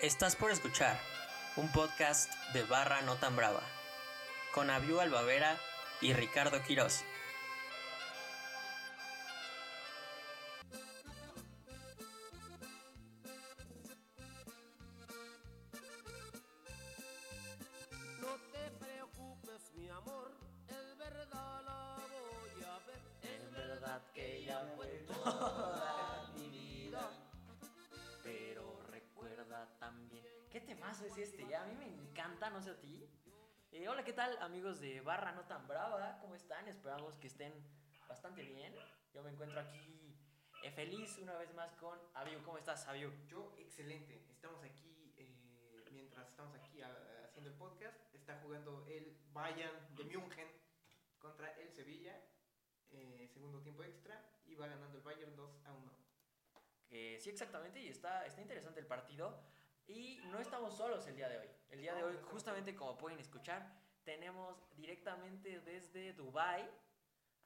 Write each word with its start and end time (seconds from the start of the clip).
Estás 0.00 0.36
por 0.36 0.52
escuchar 0.52 0.96
un 1.56 1.72
podcast 1.72 2.32
de 2.52 2.62
Barra 2.62 3.02
No 3.02 3.16
Tan 3.16 3.34
Brava 3.34 3.62
con 4.54 4.70
Abiu 4.70 5.00
Albavera 5.00 5.58
y 6.00 6.12
Ricardo 6.12 6.62
Quirós. 6.62 7.04
Yo 39.18 39.24
me 39.24 39.30
encuentro 39.30 39.58
aquí 39.60 40.16
eh, 40.62 40.70
feliz 40.70 41.18
una 41.18 41.36
vez 41.36 41.52
más 41.52 41.74
con 41.74 41.98
Abiu. 42.14 42.40
¿Cómo 42.44 42.56
estás, 42.56 42.86
Abiu? 42.86 43.10
Yo, 43.26 43.52
excelente. 43.58 44.24
Estamos 44.30 44.62
aquí, 44.62 45.12
eh, 45.16 45.84
mientras 45.90 46.28
estamos 46.28 46.54
aquí 46.54 46.80
a- 46.82 47.24
haciendo 47.24 47.50
el 47.50 47.56
podcast, 47.56 47.98
está 48.14 48.38
jugando 48.40 48.86
el 48.86 49.18
Bayern 49.32 49.96
de 49.96 50.04
München 50.04 50.46
contra 51.18 51.50
el 51.58 51.68
Sevilla, 51.72 52.14
eh, 52.90 53.26
segundo 53.34 53.60
tiempo 53.60 53.82
extra, 53.82 54.24
y 54.46 54.54
va 54.54 54.68
ganando 54.68 54.96
el 54.98 55.02
Bayern 55.02 55.34
2 55.34 55.66
a 55.66 55.72
1. 55.72 55.92
Eh, 56.90 57.18
sí, 57.20 57.30
exactamente, 57.30 57.80
y 57.80 57.88
está, 57.88 58.24
está 58.24 58.40
interesante 58.40 58.78
el 58.78 58.86
partido. 58.86 59.42
Y 59.88 60.18
no 60.26 60.38
estamos 60.38 60.76
solos 60.76 61.04
el 61.08 61.16
día 61.16 61.28
de 61.28 61.38
hoy. 61.38 61.48
El 61.70 61.80
día 61.80 61.92
de 61.96 62.04
hoy, 62.04 62.16
justamente 62.30 62.76
como 62.76 62.96
pueden 62.96 63.18
escuchar, 63.18 63.82
tenemos 64.04 64.64
directamente 64.76 65.58
desde 65.62 66.12
Dubai 66.12 66.70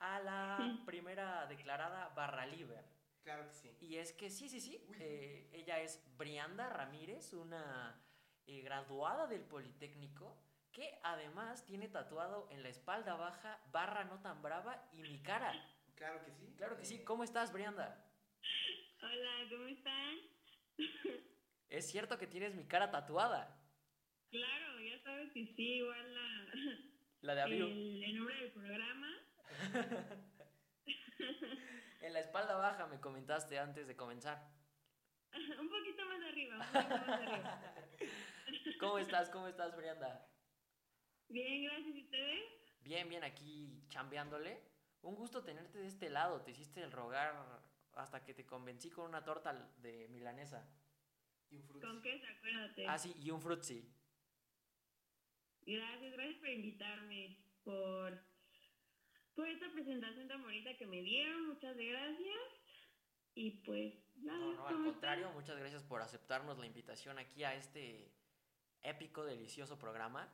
a 0.03 0.20
la 0.20 0.58
primera 0.86 1.47
declarada 1.47 2.08
barra 2.11 2.45
libre. 2.47 2.84
Claro 3.22 3.47
que 3.47 3.55
sí. 3.55 3.77
Y 3.81 3.97
es 3.97 4.12
que 4.12 4.28
sí, 4.31 4.48
sí, 4.48 4.61
sí. 4.61 4.84
Eh, 4.98 5.48
ella 5.53 5.81
es 5.81 6.03
Brianda 6.17 6.69
Ramírez, 6.69 7.33
una 7.33 8.03
eh, 8.47 8.62
graduada 8.62 9.28
del 9.28 9.42
Politécnico, 9.42 10.36
que 10.73 10.98
además 11.05 11.64
tiene 11.64 11.89
tatuado 11.89 12.48
en 12.50 12.62
la 12.62 12.69
espalda 12.69 13.14
baja 13.14 13.61
barra 13.70 14.05
no 14.05 14.20
tan 14.20 14.42
brava 14.42 14.89
y 14.92 15.03
mi 15.03 15.23
cara. 15.23 15.53
Claro 15.95 16.25
que 16.25 16.33
sí. 16.33 16.55
Claro 16.56 16.77
que 16.77 16.84
sí. 16.84 16.97
Eh, 16.97 17.05
¿Cómo 17.05 17.23
estás, 17.23 17.53
Brianda? 17.53 18.05
Hola, 19.03 19.48
¿cómo 19.50 19.67
están? 19.67 20.17
Es 21.69 21.91
cierto 21.91 22.19
que 22.19 22.27
tienes 22.27 22.55
mi 22.55 22.67
cara 22.67 22.91
tatuada. 22.91 23.58
Claro, 24.30 24.78
ya 24.80 24.98
sabes 25.05 25.33
que 25.33 25.47
sí, 25.56 25.77
igual 25.77 26.14
la, 26.14 26.50
La 27.23 27.34
de 27.34 27.42
Abiu. 27.42 27.67
el, 27.67 28.05
el 28.05 28.17
nombre 28.17 28.34
del 28.36 28.53
programa. 28.53 29.08
En 32.01 32.12
la 32.12 32.21
espalda 32.21 32.57
baja 32.57 32.87
me 32.87 33.01
comentaste 33.01 33.59
antes 33.59 33.87
de 33.87 33.97
comenzar. 33.97 34.51
un 35.61 35.69
poquito 35.69 36.05
más 36.07 36.23
arriba, 36.29 36.57
un 36.57 36.73
poquito 36.73 37.07
más 37.07 37.21
arriba. 37.21 37.75
¿Cómo 38.81 38.98
estás? 38.98 39.31
¿Cómo 39.31 39.47
estás, 39.47 39.77
Brianda? 39.77 40.29
Bien, 41.29 41.65
gracias. 41.65 41.95
¿Y 41.95 42.03
ustedes? 42.03 42.45
Bien, 42.81 43.09
bien, 43.09 43.25
aquí 43.25 43.87
chambeándole. 43.89 44.61
Un 45.03 45.15
gusto 45.15 45.45
tenerte 45.45 45.79
de 45.79 45.87
este 45.87 46.11
lado. 46.11 46.43
Te 46.43 46.51
hiciste 46.51 46.83
el 46.83 46.93
rogar 46.93 47.63
hasta 47.95 48.25
que 48.25 48.35
te 48.35 48.45
convencí 48.45 48.91
con 48.91 49.07
una 49.07 49.25
torta 49.25 49.53
de 49.79 50.09
milanesa. 50.09 50.69
Y 51.51 51.57
un 51.57 51.65
fruto. 51.65 51.87
¿Con 51.87 52.03
qué? 52.03 52.20
Acuérdate. 52.37 52.87
Ah, 52.89 52.98
sí, 52.98 53.15
y 53.19 53.31
un 53.31 53.41
frutzi. 53.41 53.89
Gracias, 55.64 56.13
gracias 56.13 56.39
por 56.39 56.48
invitarme, 56.48 57.39
por, 57.63 58.20
por 59.35 59.48
esta 59.48 59.70
presentación 59.73 60.29
tan 60.29 60.43
bonita 60.43 60.77
que 60.77 60.87
me 60.87 61.03
dieron. 61.03 61.48
Muchas 61.48 61.77
gracias. 61.77 62.39
Y 63.35 63.63
pues, 63.63 63.95
nada. 64.17 64.39
No, 64.39 64.53
no, 64.53 64.67
al 64.67 64.75
¿cómo 64.75 64.91
contrario, 64.93 65.25
están? 65.27 65.41
muchas 65.41 65.59
gracias 65.59 65.83
por 65.85 66.03
aceptarnos 66.03 66.59
la 66.59 66.67
invitación 66.67 67.19
aquí 67.19 67.45
a 67.45 67.55
este 67.55 68.13
épico, 68.83 69.25
delicioso 69.25 69.79
programa. 69.79 70.33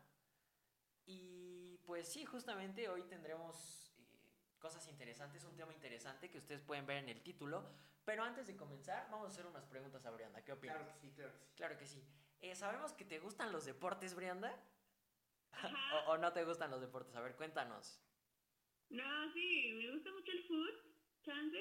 Y 1.07 1.79
pues 1.87 2.09
sí, 2.13 2.25
justamente 2.25 2.89
hoy 2.89 3.03
tendremos 3.05 3.91
eh, 3.97 4.57
cosas 4.59 4.87
interesantes, 4.89 5.45
un 5.45 5.57
tema 5.57 5.73
interesante 5.73 6.31
que 6.31 6.39
ustedes 6.39 6.61
pueden 6.63 6.87
ver 6.87 6.99
en 6.99 7.09
el 7.09 7.23
título. 7.23 7.65
Pero 8.05 8.23
antes 8.25 8.47
de 8.47 8.57
comenzar, 8.57 9.09
vamos 9.11 9.29
a 9.29 9.31
hacer 9.31 9.47
unas 9.47 9.65
preguntas 9.67 10.05
a 10.05 10.11
Brianda. 10.11 10.43
¿Qué 10.43 10.53
opinas? 10.53 10.77
Claro 10.77 10.93
que 10.93 10.99
sí, 11.01 11.13
claro 11.15 11.31
que 11.33 11.39
sí. 11.39 11.55
Claro 11.57 11.79
que 11.79 11.87
sí. 11.87 12.05
Eh, 12.41 12.55
Sabemos 12.55 12.93
que 12.93 13.05
te 13.05 13.19
gustan 13.19 13.53
los 13.53 13.65
deportes, 13.65 14.15
Brianda. 14.15 14.55
O 16.09 16.17
no 16.19 16.33
te 16.33 16.45
gustan 16.45 16.71
los 16.71 16.81
deportes? 16.81 17.15
A 17.17 17.21
ver, 17.21 17.37
cuéntanos. 17.37 18.01
No, 18.91 19.33
sí, 19.33 19.73
me 19.75 19.91
gusta 19.93 20.11
mucho 20.13 20.33
el 20.33 20.45
food, 20.45 20.75
chance. 21.25 21.59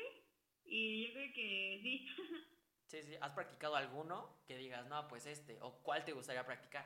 Y 0.65 1.07
yo 1.07 1.13
creo 1.13 1.33
que 1.33 1.79
sí. 1.83 2.07
Sí, 2.87 3.03
sí. 3.03 3.15
¿Has 3.19 3.31
practicado 3.33 3.75
alguno 3.75 4.43
que 4.47 4.55
digas, 4.57 4.87
no, 4.87 5.09
pues 5.09 5.25
este? 5.25 5.57
¿O 5.61 5.83
cuál 5.83 6.05
te 6.05 6.13
gustaría 6.13 6.45
practicar? 6.45 6.85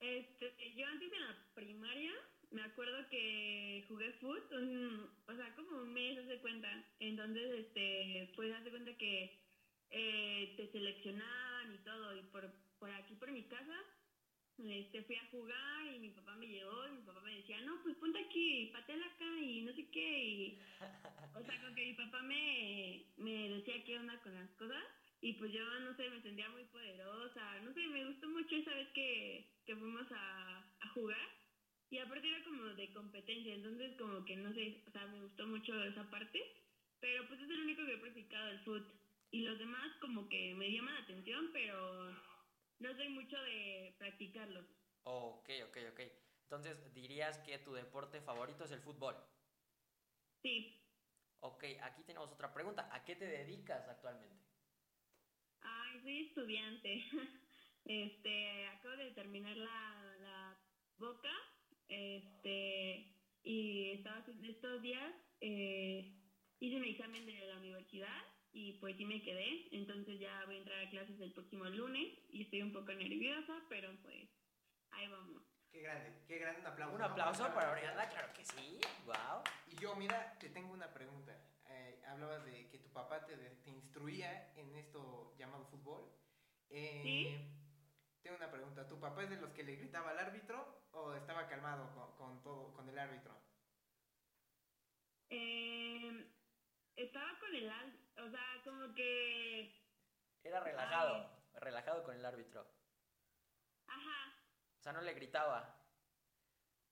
Este, 0.00 0.74
yo 0.74 0.86
antes 0.88 1.12
en 1.12 1.20
la 1.20 1.36
primaria 1.54 2.12
me 2.50 2.62
acuerdo 2.62 3.08
que 3.08 3.84
jugué 3.88 4.12
foot, 4.14 4.50
un- 4.52 5.08
o 5.28 5.36
sea, 5.36 5.54
como 5.54 5.82
un 5.82 5.92
mes, 5.94 6.18
hace 6.18 6.40
cuenta. 6.40 6.68
Entonces, 6.98 7.66
este, 7.66 8.32
pues 8.34 8.52
hace 8.54 8.70
cuenta 8.70 8.96
que 8.98 9.40
eh, 9.90 10.54
te 10.56 10.72
seleccionaban 10.72 11.74
y 11.74 11.78
todo. 11.84 12.16
Y 12.16 12.22
por, 12.24 12.50
por 12.80 12.90
aquí, 12.90 13.14
por 13.14 13.30
mi 13.30 13.44
casa, 13.44 13.76
este, 14.58 15.02
fui 15.02 15.16
a 15.16 15.26
jugar 15.30 15.86
y 15.94 15.98
mi 15.98 16.10
papá 16.10 16.36
me 16.36 16.46
llevó 16.46 16.86
y 16.88 16.92
mi 16.92 17.02
papá 17.02 17.20
me 17.22 17.36
decía, 17.36 17.60
no, 17.62 17.82
pues 17.82 17.96
ponte 17.96 18.18
aquí, 18.18 18.70
pateala 18.72 19.06
acá 19.06 19.40
y 19.40 19.62
no 19.62 19.72
sé 19.72 19.88
qué. 19.90 20.24
Y, 20.24 20.58
o 21.34 21.44
sea, 21.44 21.60
como 21.60 21.74
que 21.74 21.86
mi 21.86 21.94
papá 21.94 22.22
me, 22.22 23.04
me 23.16 23.48
decía 23.48 23.84
qué 23.84 23.98
onda 23.98 24.20
con 24.22 24.34
las 24.34 24.50
cosas 24.52 24.84
y 25.20 25.32
pues 25.34 25.52
yo, 25.52 25.64
no 25.80 25.96
sé, 25.96 26.10
me 26.10 26.22
sentía 26.22 26.48
muy 26.50 26.64
poderosa. 26.64 27.60
No 27.62 27.72
sé, 27.72 27.86
me 27.88 28.04
gustó 28.06 28.28
mucho 28.28 28.56
esa 28.56 28.74
vez 28.74 28.88
que, 28.92 29.48
que 29.66 29.76
fuimos 29.76 30.06
a, 30.12 30.58
a 30.80 30.88
jugar 30.90 31.44
y 31.94 31.98
aparte 31.98 32.28
era 32.28 32.42
como 32.42 32.64
de 32.64 32.92
competencia, 32.92 33.54
entonces 33.54 33.96
como 33.96 34.24
que 34.24 34.36
no 34.36 34.52
sé, 34.52 34.82
o 34.84 34.90
sea, 34.90 35.06
me 35.06 35.20
gustó 35.22 35.46
mucho 35.46 35.80
esa 35.84 36.02
parte, 36.10 36.42
pero 37.00 37.26
pues 37.28 37.40
es 37.40 37.48
el 37.48 37.60
único 37.60 37.86
que 37.86 37.94
he 37.94 37.98
practicado 37.98 38.50
el 38.50 38.58
foot. 38.60 38.84
Y 39.30 39.42
los 39.42 39.58
demás 39.58 39.96
como 40.00 40.28
que 40.28 40.54
me 40.54 40.72
llaman 40.72 40.94
la 40.94 41.00
atención, 41.00 41.50
pero 41.52 42.16
no 42.78 42.94
soy 42.94 43.08
mucho 43.08 43.40
de 43.42 43.94
practicarlos. 43.98 44.66
Ok, 45.04 45.50
ok, 45.68 45.76
ok. 45.92 46.00
Entonces, 46.42 46.92
dirías 46.94 47.38
que 47.38 47.58
tu 47.58 47.72
deporte 47.72 48.20
favorito 48.20 48.64
es 48.64 48.72
el 48.72 48.80
fútbol. 48.80 49.16
Sí. 50.42 50.80
Ok, 51.40 51.64
aquí 51.82 52.02
tenemos 52.04 52.30
otra 52.32 52.52
pregunta. 52.52 52.88
¿A 52.92 53.04
qué 53.04 53.16
te 53.16 53.26
dedicas 53.26 53.88
actualmente? 53.88 54.44
Ay, 55.60 56.00
soy 56.02 56.26
estudiante. 56.26 57.04
Este, 57.86 58.66
acabo 58.68 58.96
de 58.96 59.10
terminar 59.10 59.54
la, 59.58 60.16
la 60.22 60.58
boca, 60.96 61.30
este, 61.86 63.14
y 63.42 63.90
estaba 63.90 64.20
haciendo 64.20 64.48
estos 64.48 64.80
días, 64.80 65.14
eh, 65.42 66.14
hice 66.60 66.80
mi 66.80 66.92
examen 66.92 67.26
de 67.26 67.46
la 67.46 67.58
universidad 67.58 68.33
y 68.54 68.74
pues 68.74 68.96
sí 68.96 69.04
me 69.04 69.20
quedé, 69.20 69.68
entonces 69.72 70.20
ya 70.20 70.44
voy 70.46 70.54
a 70.54 70.58
entrar 70.58 70.80
a 70.80 70.88
clases 70.88 71.20
el 71.20 71.32
próximo 71.32 71.64
lunes 71.64 72.16
y 72.30 72.42
estoy 72.42 72.62
un 72.62 72.72
poco 72.72 72.92
nerviosa, 72.92 73.52
pero 73.68 73.90
pues 74.00 74.30
ahí 74.92 75.08
vamos. 75.08 75.42
Qué 75.72 75.82
grande, 75.82 76.22
qué 76.28 76.38
grande. 76.38 76.60
Un 76.60 76.66
aplauso. 76.68 76.94
Un 76.94 77.00
¿no? 77.00 77.06
aplauso 77.06 77.52
para 77.52 77.72
Brianda, 77.72 78.08
claro 78.08 78.32
que 78.32 78.44
sí. 78.44 78.78
Wow. 79.06 79.42
Y 79.66 79.76
yo, 79.82 79.96
mira, 79.96 80.38
te 80.38 80.50
tengo 80.50 80.72
una 80.72 80.94
pregunta. 80.94 81.36
Eh, 81.68 82.00
hablabas 82.06 82.44
de 82.44 82.68
que 82.68 82.78
tu 82.78 82.92
papá 82.92 83.26
te, 83.26 83.36
te 83.36 83.70
instruía 83.70 84.52
en 84.54 84.72
esto 84.76 85.34
llamado 85.36 85.66
fútbol. 85.66 86.12
Eh, 86.70 87.00
Sí. 87.02 87.50
Tengo 88.22 88.36
una 88.36 88.50
pregunta. 88.50 88.88
¿Tu 88.88 88.98
papá 88.98 89.24
es 89.24 89.30
de 89.30 89.36
los 89.36 89.50
que 89.50 89.64
le 89.64 89.76
gritaba 89.76 90.12
al 90.12 90.18
árbitro 90.18 90.86
o 90.92 91.12
estaba 91.14 91.46
calmado 91.46 91.92
con, 91.92 92.16
con 92.16 92.42
todo, 92.42 92.72
con 92.72 92.88
el 92.88 92.98
árbitro? 92.98 93.36
Eh, 95.28 96.30
estaba 96.96 97.38
con 97.40 97.54
el, 97.54 97.68
o 98.18 98.28
sea, 98.30 98.62
como 98.64 98.94
que, 98.94 99.74
Era 100.42 100.60
relajado, 100.60 101.30
relajado 101.54 102.02
con 102.04 102.14
el 102.16 102.24
árbitro. 102.24 102.66
ajá, 103.86 104.34
O 104.78 104.82
sea, 104.82 104.92
no 104.92 105.00
le 105.02 105.14
gritaba. 105.14 105.80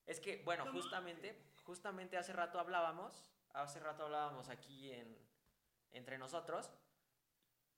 Es 0.06 0.20
que, 0.20 0.42
bueno, 0.44 0.64
¿Cómo? 0.64 0.80
justamente, 0.80 1.52
justamente 1.64 2.16
hace 2.19 2.32
rato 2.32 2.58
hablábamos, 2.58 3.32
hace 3.54 3.78
rato 3.80 4.04
hablábamos 4.04 4.48
aquí 4.48 4.92
en, 4.92 5.16
entre 5.92 6.19
nosotros, 6.19 6.70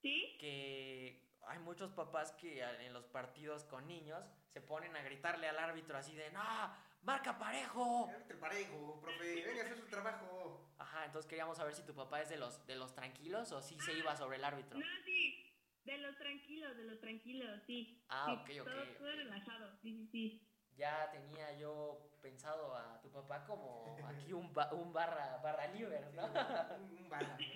¿sí? 0.00 0.37
que 0.41 1.23
hay 1.46 1.58
muchos 1.58 1.93
papás 1.93 2.32
que 2.32 2.62
en 2.62 2.93
los 2.93 3.05
partidos 3.06 3.64
con 3.64 3.87
niños 3.87 4.25
se 4.49 4.61
ponen 4.62 4.96
a 4.96 5.02
gritarle 5.02 5.49
al 5.49 5.58
árbitro 5.58 5.99
así 5.99 6.14
de, 6.14 6.31
no, 6.31 6.75
marca 7.05 7.39
parejo. 7.39 8.09
Árbitro 8.11 8.39
parejo, 8.41 9.01
profe, 9.01 9.45
venga 9.47 9.62
a 9.62 9.65
hacer 9.65 9.79
su 9.79 9.87
trabajo. 9.87 10.75
Ajá, 10.79 11.05
entonces 11.05 11.29
queríamos 11.29 11.56
saber 11.56 11.75
si 11.75 11.85
tu 11.87 11.95
papá 11.95 12.21
es 12.23 12.29
de 12.29 12.37
los, 12.37 12.67
de 12.67 12.77
los 12.77 12.95
tranquilos 12.95 13.53
o 13.53 13.61
si 13.62 13.79
se 13.81 13.93
iba 13.95 14.17
sobre 14.17 14.37
el 14.39 14.45
árbitro. 14.45 14.79
No, 14.79 14.87
sí. 15.05 15.41
De 15.85 15.99
los 15.99 16.17
tranquilos, 16.17 16.77
de 16.77 16.85
los 16.85 16.99
tranquilos, 17.01 17.61
sí. 17.67 18.03
Ah, 18.09 18.25
Sí, 18.27 18.33
ok, 18.33 18.67
ok, 18.67 18.73
Todo, 18.73 18.83
ok. 18.83 18.97
todo 18.99 19.11
relajado, 19.17 19.77
sí, 19.83 19.93
sí, 19.97 20.09
sí. 20.11 20.49
Ya 20.77 21.11
tenía 21.12 21.56
yo 21.59 22.11
pensado 22.23 22.75
a 22.75 23.01
tu 23.03 23.11
papá 23.11 23.45
como 23.45 23.97
aquí 24.06 24.33
un, 24.33 24.53
ba- 24.53 24.73
un 24.73 24.93
barra, 24.93 25.37
barra 25.43 25.67
libre, 25.69 26.01
¿no? 26.15 26.25
Un, 26.77 26.99
un 26.99 27.09
bala. 27.09 27.39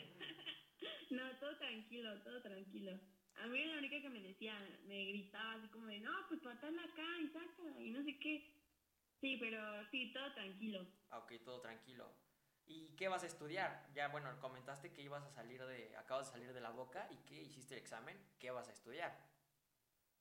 No, 1.10 1.22
todo 1.40 1.56
tranquilo, 1.56 2.20
todo 2.22 2.42
tranquilo. 2.42 2.92
A 3.36 3.46
mí 3.46 3.64
la 3.64 3.78
única 3.78 3.98
que 4.00 4.10
me 4.10 4.20
decía, 4.20 4.54
me 4.86 5.06
gritaba 5.06 5.54
así 5.54 5.66
como 5.68 5.86
de, 5.86 6.00
no, 6.00 6.12
pues 6.28 6.38
patarla 6.42 6.82
acá 6.82 7.02
y 7.22 7.28
sácala 7.28 7.80
y 7.80 7.90
no 7.90 8.02
sé 8.04 8.18
qué. 8.18 8.57
Sí, 9.20 9.36
pero 9.38 9.60
sí, 9.90 10.12
todo 10.12 10.32
tranquilo. 10.34 10.86
Ah, 11.10 11.18
Ok, 11.18 11.32
todo 11.44 11.60
tranquilo. 11.60 12.14
¿Y 12.64 12.94
qué 12.96 13.08
vas 13.08 13.22
a 13.24 13.26
estudiar? 13.26 13.90
Ya, 13.94 14.08
bueno, 14.08 14.38
comentaste 14.40 14.92
que 14.92 15.02
ibas 15.02 15.24
a 15.24 15.30
salir 15.30 15.64
de, 15.64 15.96
acabas 15.96 16.26
de 16.26 16.32
salir 16.32 16.52
de 16.52 16.60
la 16.60 16.70
boca 16.70 17.08
y 17.10 17.16
que 17.24 17.42
hiciste 17.42 17.74
el 17.74 17.80
examen. 17.80 18.16
¿Qué 18.38 18.50
vas 18.50 18.68
a 18.68 18.72
estudiar? 18.72 19.16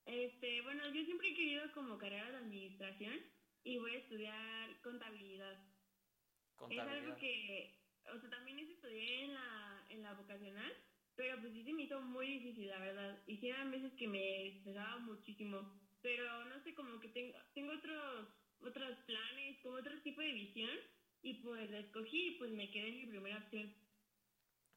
Este, 0.05 0.61
bueno, 0.61 0.87
yo 0.93 1.03
siempre 1.03 1.29
he 1.29 1.35
querido 1.35 1.71
como 1.73 1.97
carrera 1.97 2.31
de 2.31 2.37
administración 2.37 3.19
y 3.63 3.77
voy 3.77 3.95
a 3.95 3.99
estudiar 3.99 4.81
contabilidad. 4.81 5.53
Es 5.53 6.55
Contabilidad. 6.55 6.89
algo 6.89 7.17
que, 7.17 7.83
o 8.13 8.19
sea, 8.19 8.29
también 8.29 8.59
eso 8.59 8.71
estudié 8.73 9.25
en 9.25 9.33
la, 9.33 9.85
en 9.89 10.03
la 10.03 10.13
vocacional, 10.13 10.71
pero 11.15 11.39
pues 11.41 11.53
sí 11.53 11.63
se 11.65 11.73
me 11.73 11.83
hizo 11.83 12.01
muy 12.01 12.27
difícil, 12.27 12.67
la 12.69 12.79
verdad. 12.79 13.23
Eran 13.27 13.71
veces 13.71 13.93
que 13.97 14.07
me 14.07 14.47
estresaba 14.47 14.99
muchísimo, 14.99 15.81
pero 16.01 16.45
no 16.45 16.63
sé, 16.63 16.73
como 16.73 16.99
que 17.01 17.09
tengo, 17.09 17.37
tengo 17.53 17.73
otros, 17.73 18.29
otros 18.61 18.97
planes, 19.05 19.59
como 19.63 19.77
otro 19.77 20.01
tipo 20.01 20.21
de 20.21 20.31
visión, 20.31 20.79
y 21.21 21.35
pues 21.41 21.69
la 21.69 21.79
escogí 21.79 22.35
y 22.35 22.37
pues 22.37 22.51
me 22.51 22.69
quedé 22.71 22.89
en 22.89 22.97
mi 22.97 23.05
primera 23.07 23.37
opción. 23.37 23.73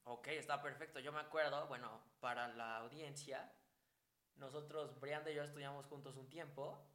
Ok, 0.04 0.28
está 0.28 0.62
perfecto. 0.62 0.98
Yo 1.00 1.12
me 1.12 1.20
acuerdo, 1.20 1.66
bueno, 1.68 2.02
para 2.20 2.48
la 2.48 2.78
audiencia, 2.78 3.52
nosotros, 4.36 4.98
Brianda 5.00 5.30
y 5.30 5.36
yo 5.36 5.44
estudiamos 5.44 5.86
juntos 5.86 6.16
un 6.16 6.28
tiempo 6.28 6.86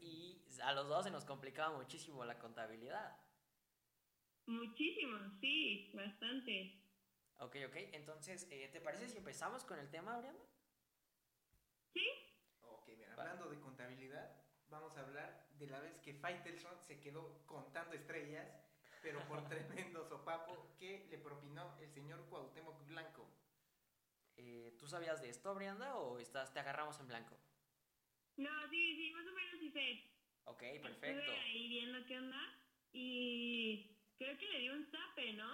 y 0.00 0.42
a 0.62 0.72
los 0.72 0.88
dos 0.88 1.04
se 1.04 1.10
nos 1.10 1.24
complicaba 1.24 1.76
muchísimo 1.76 2.24
la 2.24 2.38
contabilidad. 2.38 3.16
Muchísimo, 4.46 5.18
sí, 5.40 5.92
bastante. 5.94 6.82
Ok, 7.38 7.56
ok. 7.68 7.76
Entonces, 7.92 8.48
eh, 8.50 8.68
¿te 8.72 8.80
parece 8.80 9.08
si 9.08 9.18
empezamos 9.18 9.64
con 9.64 9.78
el 9.78 9.90
tema, 9.90 10.18
Brianda? 10.18 10.42
¿Sí? 11.92 12.04
Ok, 12.62 12.88
mira, 12.96 13.12
hablando 13.12 13.48
de 13.48 13.60
contabilidad, 13.60 14.42
vamos 14.68 14.96
a 14.96 15.00
hablar 15.00 15.41
de 15.62 15.70
la 15.70 15.80
vez 15.80 15.96
que 16.00 16.12
Faitelson 16.14 16.76
se 16.80 16.98
quedó 17.00 17.46
contando 17.46 17.94
estrellas, 17.94 18.48
pero 19.00 19.20
por 19.28 19.48
tremendo 19.48 20.04
sopapo 20.04 20.74
que 20.78 21.06
le 21.10 21.18
propinó 21.18 21.78
el 21.80 21.88
señor 21.88 22.24
Cuauhtémoc 22.28 22.84
Blanco. 22.86 23.28
Eh, 24.36 24.74
¿Tú 24.78 24.88
sabías 24.88 25.20
de 25.22 25.28
esto, 25.28 25.54
Brianda, 25.54 25.94
o 25.96 26.18
estás, 26.18 26.52
te 26.52 26.58
agarramos 26.60 26.98
en 27.00 27.06
blanco? 27.06 27.38
No, 28.36 28.50
sí, 28.70 28.96
sí, 28.96 29.10
más 29.12 29.26
o 29.26 29.32
menos 29.32 29.60
sí 29.60 29.70
sé. 29.70 30.10
Ok, 30.44 30.62
perfecto. 30.82 31.06
Estuve 31.06 31.38
ahí 31.40 31.68
viendo 31.68 32.04
qué 32.06 32.18
onda 32.18 32.40
y 32.92 33.96
creo 34.18 34.36
que 34.38 34.46
le 34.48 34.58
dio 34.60 34.72
un 34.72 34.86
zape, 34.86 35.34
¿no? 35.34 35.50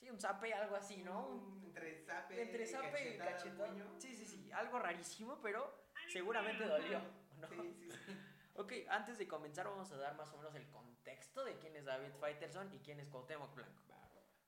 Sí, 0.00 0.10
un 0.10 0.18
zape, 0.18 0.52
algo 0.54 0.74
así, 0.74 0.96
¿no? 0.96 1.28
Un- 1.28 1.64
entre 1.66 2.04
zape, 2.04 2.42
Entre 2.42 2.66
zape 2.66 3.14
y 3.14 3.18
cachetón. 3.18 4.00
Sí, 4.00 4.14
sí, 4.14 4.26
sí. 4.26 4.50
Algo 4.52 4.78
rarísimo, 4.80 5.40
pero 5.40 5.86
seguramente 6.08 6.64
dolió. 6.64 7.00
¿no? 7.38 7.48
Sí, 7.48 7.74
sí, 7.78 7.90
sí. 7.90 8.16
Ok, 8.54 8.72
antes 8.88 9.18
de 9.18 9.26
comenzar 9.26 9.66
vamos 9.66 9.90
a 9.92 9.96
dar 9.96 10.14
más 10.16 10.32
o 10.32 10.36
menos 10.36 10.54
el 10.54 10.68
contexto 10.70 11.44
de 11.44 11.58
quién 11.58 11.74
es 11.76 11.84
David 11.84 12.12
Faitelson 12.20 12.72
y 12.72 12.78
quién 12.80 13.00
es 13.00 13.08
Cuauhtémoc 13.08 13.54
Blanco. 13.54 13.82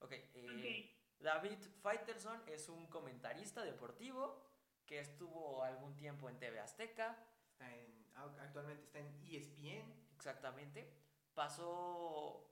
Ok, 0.01 0.13
eh. 0.13 0.93
David 1.19 1.59
Faitelson 1.83 2.43
es 2.47 2.69
un 2.69 2.87
comentarista 2.89 3.63
deportivo 3.65 4.43
que 4.85 5.01
estuvo 5.01 5.65
algún 5.65 5.97
tiempo 5.97 6.29
en 6.29 6.39
TV 6.39 6.61
Azteca, 6.61 7.17
Está 7.51 7.75
en, 7.75 8.07
actualmente 8.39 8.85
está 8.85 8.99
en 8.99 9.07
ESPN. 9.27 9.93
exactamente. 10.15 10.93
Pasó 11.35 12.49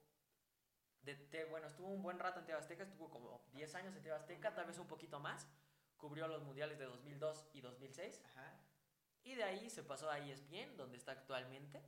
de, 1.03 1.15
te- 1.15 1.45
bueno, 1.45 1.67
estuvo 1.69 1.89
un 1.89 2.03
buen 2.03 2.19
rato 2.19 2.41
en 2.41 2.47
TV 2.47 2.59
Azteca, 2.59 2.83
estuvo 2.85 3.11
como 3.11 3.45
10 3.53 3.75
años 3.75 3.95
en 3.95 4.03
TV 4.03 4.15
Azteca, 4.17 4.55
tal 4.55 4.67
vez 4.67 4.79
un 4.79 4.89
poquito 4.89 5.21
más. 5.21 5.47
Cubrió 5.99 6.27
los 6.27 6.43
mundiales 6.43 6.79
de 6.79 6.87
2002 6.87 7.47
y 7.53 7.61
2006 7.61 8.21
Ajá. 8.25 8.53
Y 9.25 9.35
de 9.35 9.43
ahí 9.43 9.71
se 9.71 9.83
pasó 9.83 10.11
a 10.11 10.19
ESPN, 10.19 10.77
donde 10.77 10.99
está 10.99 11.13
actualmente. 11.13 11.83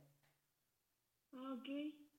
Ok. 1.31 1.67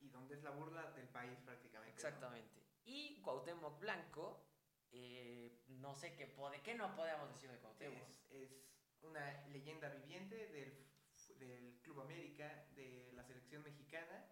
Y 0.00 0.09
donde 0.11 0.37
es 0.37 0.43
la 0.43 0.50
burla 0.50 0.93
del 0.93 1.09
país 1.09 1.38
prácticamente. 1.41 1.91
¿no? 1.91 1.97
Exactamente. 1.97 2.62
Y 2.85 3.20
Cuauhtémoc 3.20 3.81
Blanco, 3.81 4.47
eh, 4.93 5.61
no 5.67 5.94
sé 5.94 6.15
qué, 6.15 6.26
pode, 6.26 6.62
qué 6.62 6.75
no 6.75 6.94
podemos 6.94 7.29
decir 7.31 7.50
de 7.50 7.59
Cuauhtémoc. 7.59 8.09
Es, 8.31 8.62
es 8.93 9.03
una 9.03 9.47
leyenda 9.49 9.88
viviente 9.88 10.37
del, 10.49 10.87
del 11.38 11.81
Club 11.82 12.00
América, 12.00 12.67
de 12.76 13.11
la 13.14 13.25
selección 13.25 13.62
mexicana. 13.64 14.25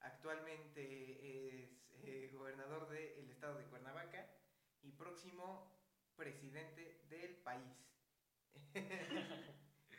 Actualmente 0.00 1.62
es 1.62 1.70
eh, 2.04 2.30
gobernador 2.32 2.88
del 2.90 3.30
estado 3.30 3.56
de 3.56 3.64
Cuernavaca 3.64 4.28
y 4.82 4.92
próximo 4.92 5.74
presidente 6.14 7.00
del 7.08 7.36
país. 7.36 7.72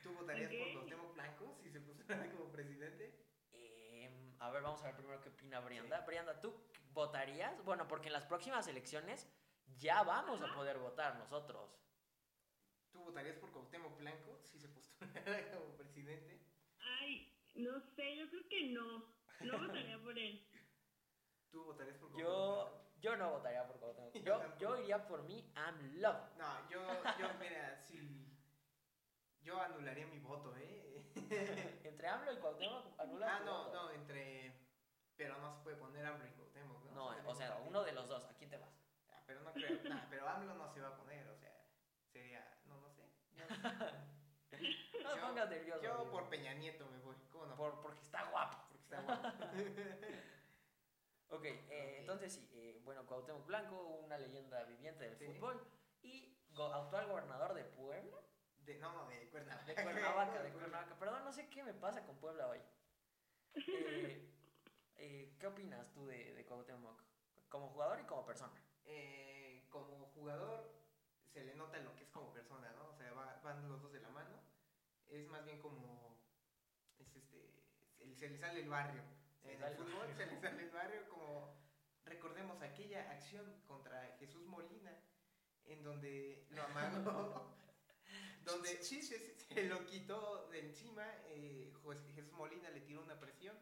¿Tú 0.08 0.14
votarías 0.14 0.52
por 0.52 0.68
Ok. 0.68 0.74
Cuauhtémoc 0.74 1.14
Blanco 1.14 1.56
si 1.62 1.70
se 1.70 1.82
pusiera 1.82 2.32
como 2.32 2.52
presidente? 2.52 3.14
Em, 3.52 4.36
a 4.40 4.50
ver, 4.52 4.62
vamos 4.64 4.82
a 4.82 4.86
ver 4.88 4.96
primero 4.96 5.22
qué 5.22 5.30
opina 5.30 5.60
Brianda. 5.60 6.02
Brianda, 6.02 6.40
¿tú 6.40 6.54
votarías? 6.94 7.64
Bueno, 7.66 7.88
porque 7.88 8.08
en 8.08 8.14
las 8.14 8.26
próximas 8.26 8.68
elecciones 8.68 9.28
ya 9.78 10.04
vamos 10.04 10.42
a 10.42 10.54
poder 10.56 10.78
votar 10.80 11.18
nosotros. 11.18 11.70
¿Tú 12.92 13.04
votarías 13.04 13.36
por 13.38 13.52
Cuauhtémoc 13.52 13.98
Blanco 13.98 14.40
si 14.44 14.60
se 14.60 14.70
postulara 14.70 15.52
como 15.52 15.76
presidente? 15.76 16.40
Ay, 16.80 17.34
no 17.56 17.80
sé, 17.82 18.16
yo 18.18 18.30
creo 18.30 18.48
que 18.50 18.70
no. 18.70 19.04
No 19.42 19.60
votaría 19.68 20.00
por 20.00 20.18
él. 20.18 20.48
¿Tú 21.52 21.66
votarías 21.66 21.98
por 21.98 22.10
Cuauhtémoc 22.12 22.32
Yo, 22.34 22.66
Blanco? 22.70 22.92
yo 23.02 23.16
no 23.18 23.32
votaría 23.32 23.68
por 23.68 23.78
Cuauhtémoc. 23.80 24.14
Yo 24.24 24.58
Yo, 24.58 24.78
iría 24.82 25.06
por 25.06 25.24
mí, 25.24 25.52
I'm 25.56 26.00
love. 26.02 26.36
No, 26.38 26.70
yo, 26.70 26.82
yo, 27.20 27.28
mira, 27.40 27.78
si. 27.82 28.24
Yo 29.48 29.62
anularía 29.62 30.06
mi 30.08 30.20
voto, 30.20 30.54
¿eh? 30.58 31.10
Entre 31.86 32.06
AMLO 32.10 32.34
y 32.34 32.36
Cuauhtémoc, 32.36 33.00
anula 33.00 33.38
ah, 33.38 33.40
no, 33.46 33.64
voto. 33.64 33.74
no, 33.74 33.92
entre. 33.92 34.52
Pero 35.16 35.38
no 35.38 35.56
se 35.56 35.64
puede 35.64 35.78
poner 35.78 36.06
hambre 36.06 36.28
y 36.28 36.34
Cuauhtémoc, 36.34 36.84
¿no? 36.84 36.92
No, 36.94 37.30
o 37.30 37.34
sea, 37.34 37.56
uno 37.66 37.82
de 37.86 37.94
los 37.94 38.10
dos, 38.10 38.26
¿a 38.26 38.36
quién 38.36 38.50
te 38.50 38.58
vas? 38.58 38.70
Ah, 39.10 39.24
pero 39.26 39.40
no 39.40 39.54
creo, 39.54 39.80
nah, 39.90 40.06
pero 40.10 40.28
AMLO 40.28 40.54
no 40.56 40.68
se 40.74 40.82
va 40.82 40.90
a 40.90 40.98
poner, 40.98 41.26
o 41.30 41.36
sea, 41.38 41.66
sería. 42.12 42.46
No, 42.66 42.78
no 42.82 42.90
sé. 42.92 43.04
No 45.04 45.14
te 45.14 45.20
Yo- 45.20 45.28
pongas 45.28 45.50
nervioso. 45.50 45.82
Yo 45.84 45.94
amigo. 45.94 46.12
por 46.12 46.30
Peña 46.30 46.54
Nieto 46.56 46.86
me 46.88 46.98
voy, 47.00 47.16
¿cómo 47.32 47.46
no? 47.46 47.56
Por- 47.56 47.80
porque 47.82 48.02
está 48.02 48.30
guapo. 48.30 48.58
Porque 48.68 48.84
está 48.84 49.02
guapo. 49.02 49.28
Ok, 51.30 51.44
eh, 51.44 51.60
Ok. 51.70 52.00
entonces 52.00 52.34
sí, 52.34 52.50
eh, 52.54 52.82
bueno, 52.86 53.06
Cuauhtémoc 53.06 53.46
Blanco, 53.46 53.82
una 53.82 54.18
leyenda 54.18 54.64
viviente 54.64 55.04
del 55.06 55.18
Sí. 55.18 55.26
fútbol 55.26 55.62
y 56.02 56.38
go- 56.52 56.74
actual 56.74 57.08
gobernador 57.08 57.54
de 57.54 57.64
Puebla, 57.66 58.18
De, 58.68 58.76
no, 58.80 59.08
de 59.08 59.28
Cuernavaca. 59.30 59.66
de 59.66 59.76
Cuernavaca, 59.76 60.44
de 60.44 60.52
Cuernavaca. 60.54 61.00
Perdón, 61.00 61.24
no 61.26 61.32
sé 61.32 61.50
qué 61.50 61.64
me 61.64 61.74
pasa 61.74 62.06
con 62.06 62.18
Puebla 62.18 62.48
hoy. 62.50 62.60
Eh, 63.56 64.30
eh, 64.98 65.36
¿Qué 65.40 65.48
opinas 65.48 65.92
tú 65.94 66.06
de, 66.06 66.34
de 66.36 66.46
Cuauhtémoc? 66.46 67.02
Como 67.50 67.70
jugador 67.70 68.00
y 68.00 68.04
como 68.04 68.26
persona. 68.26 68.54
Eh, 68.86 69.66
como 69.70 70.08
jugador 70.08 70.70
se 71.34 71.44
le 71.44 71.56
nota 71.56 71.78
lo 71.80 71.96
que 71.96 72.04
es 72.04 72.10
como 72.10 72.32
persona, 72.34 72.72
¿no? 72.74 72.90
O 72.90 72.94
sea, 72.96 73.12
va- 73.14 73.40
van 73.44 73.68
los 73.70 73.82
dos 73.82 73.92
de 73.94 74.02
la 74.02 74.10
mano. 74.10 74.38
Es 75.08 75.28
más 75.28 75.44
bien 75.46 75.60
como 75.60 76.18
es 77.00 77.16
este 77.16 77.64
se, 78.16 78.30
le 78.30 78.38
sale 78.38 78.60
el 78.62 78.70
barrio. 78.70 79.02
Se 79.42 79.54
en 79.54 79.64
el 79.64 79.70
el 79.72 79.78
fútbol 79.78 80.00
barrio. 80.00 80.16
se 80.18 80.26
le 80.26 80.40
sale 80.42 80.64
el 80.64 80.70
barrio 80.72 81.10
como 81.10 81.56
recordemos 82.06 82.62
aquella 82.62 83.10
acción 83.12 83.62
contra 83.66 84.02
Jesús 84.20 84.46
Molina 84.46 84.92
en 85.66 85.84
donde 85.84 86.46
lo 86.52 86.64
amagó 86.64 87.56
donde 88.48 88.84
sí 88.84 89.02
se, 89.02 89.36
se 89.54 89.64
lo 89.66 89.86
quitó 89.86 90.48
de 90.52 90.60
encima 90.60 91.06
eh, 91.28 91.72
Jesús 92.16 92.32
Molina 92.34 92.70
le 92.70 92.82
tiró 92.82 93.02
una 93.02 93.20
presión 93.20 93.56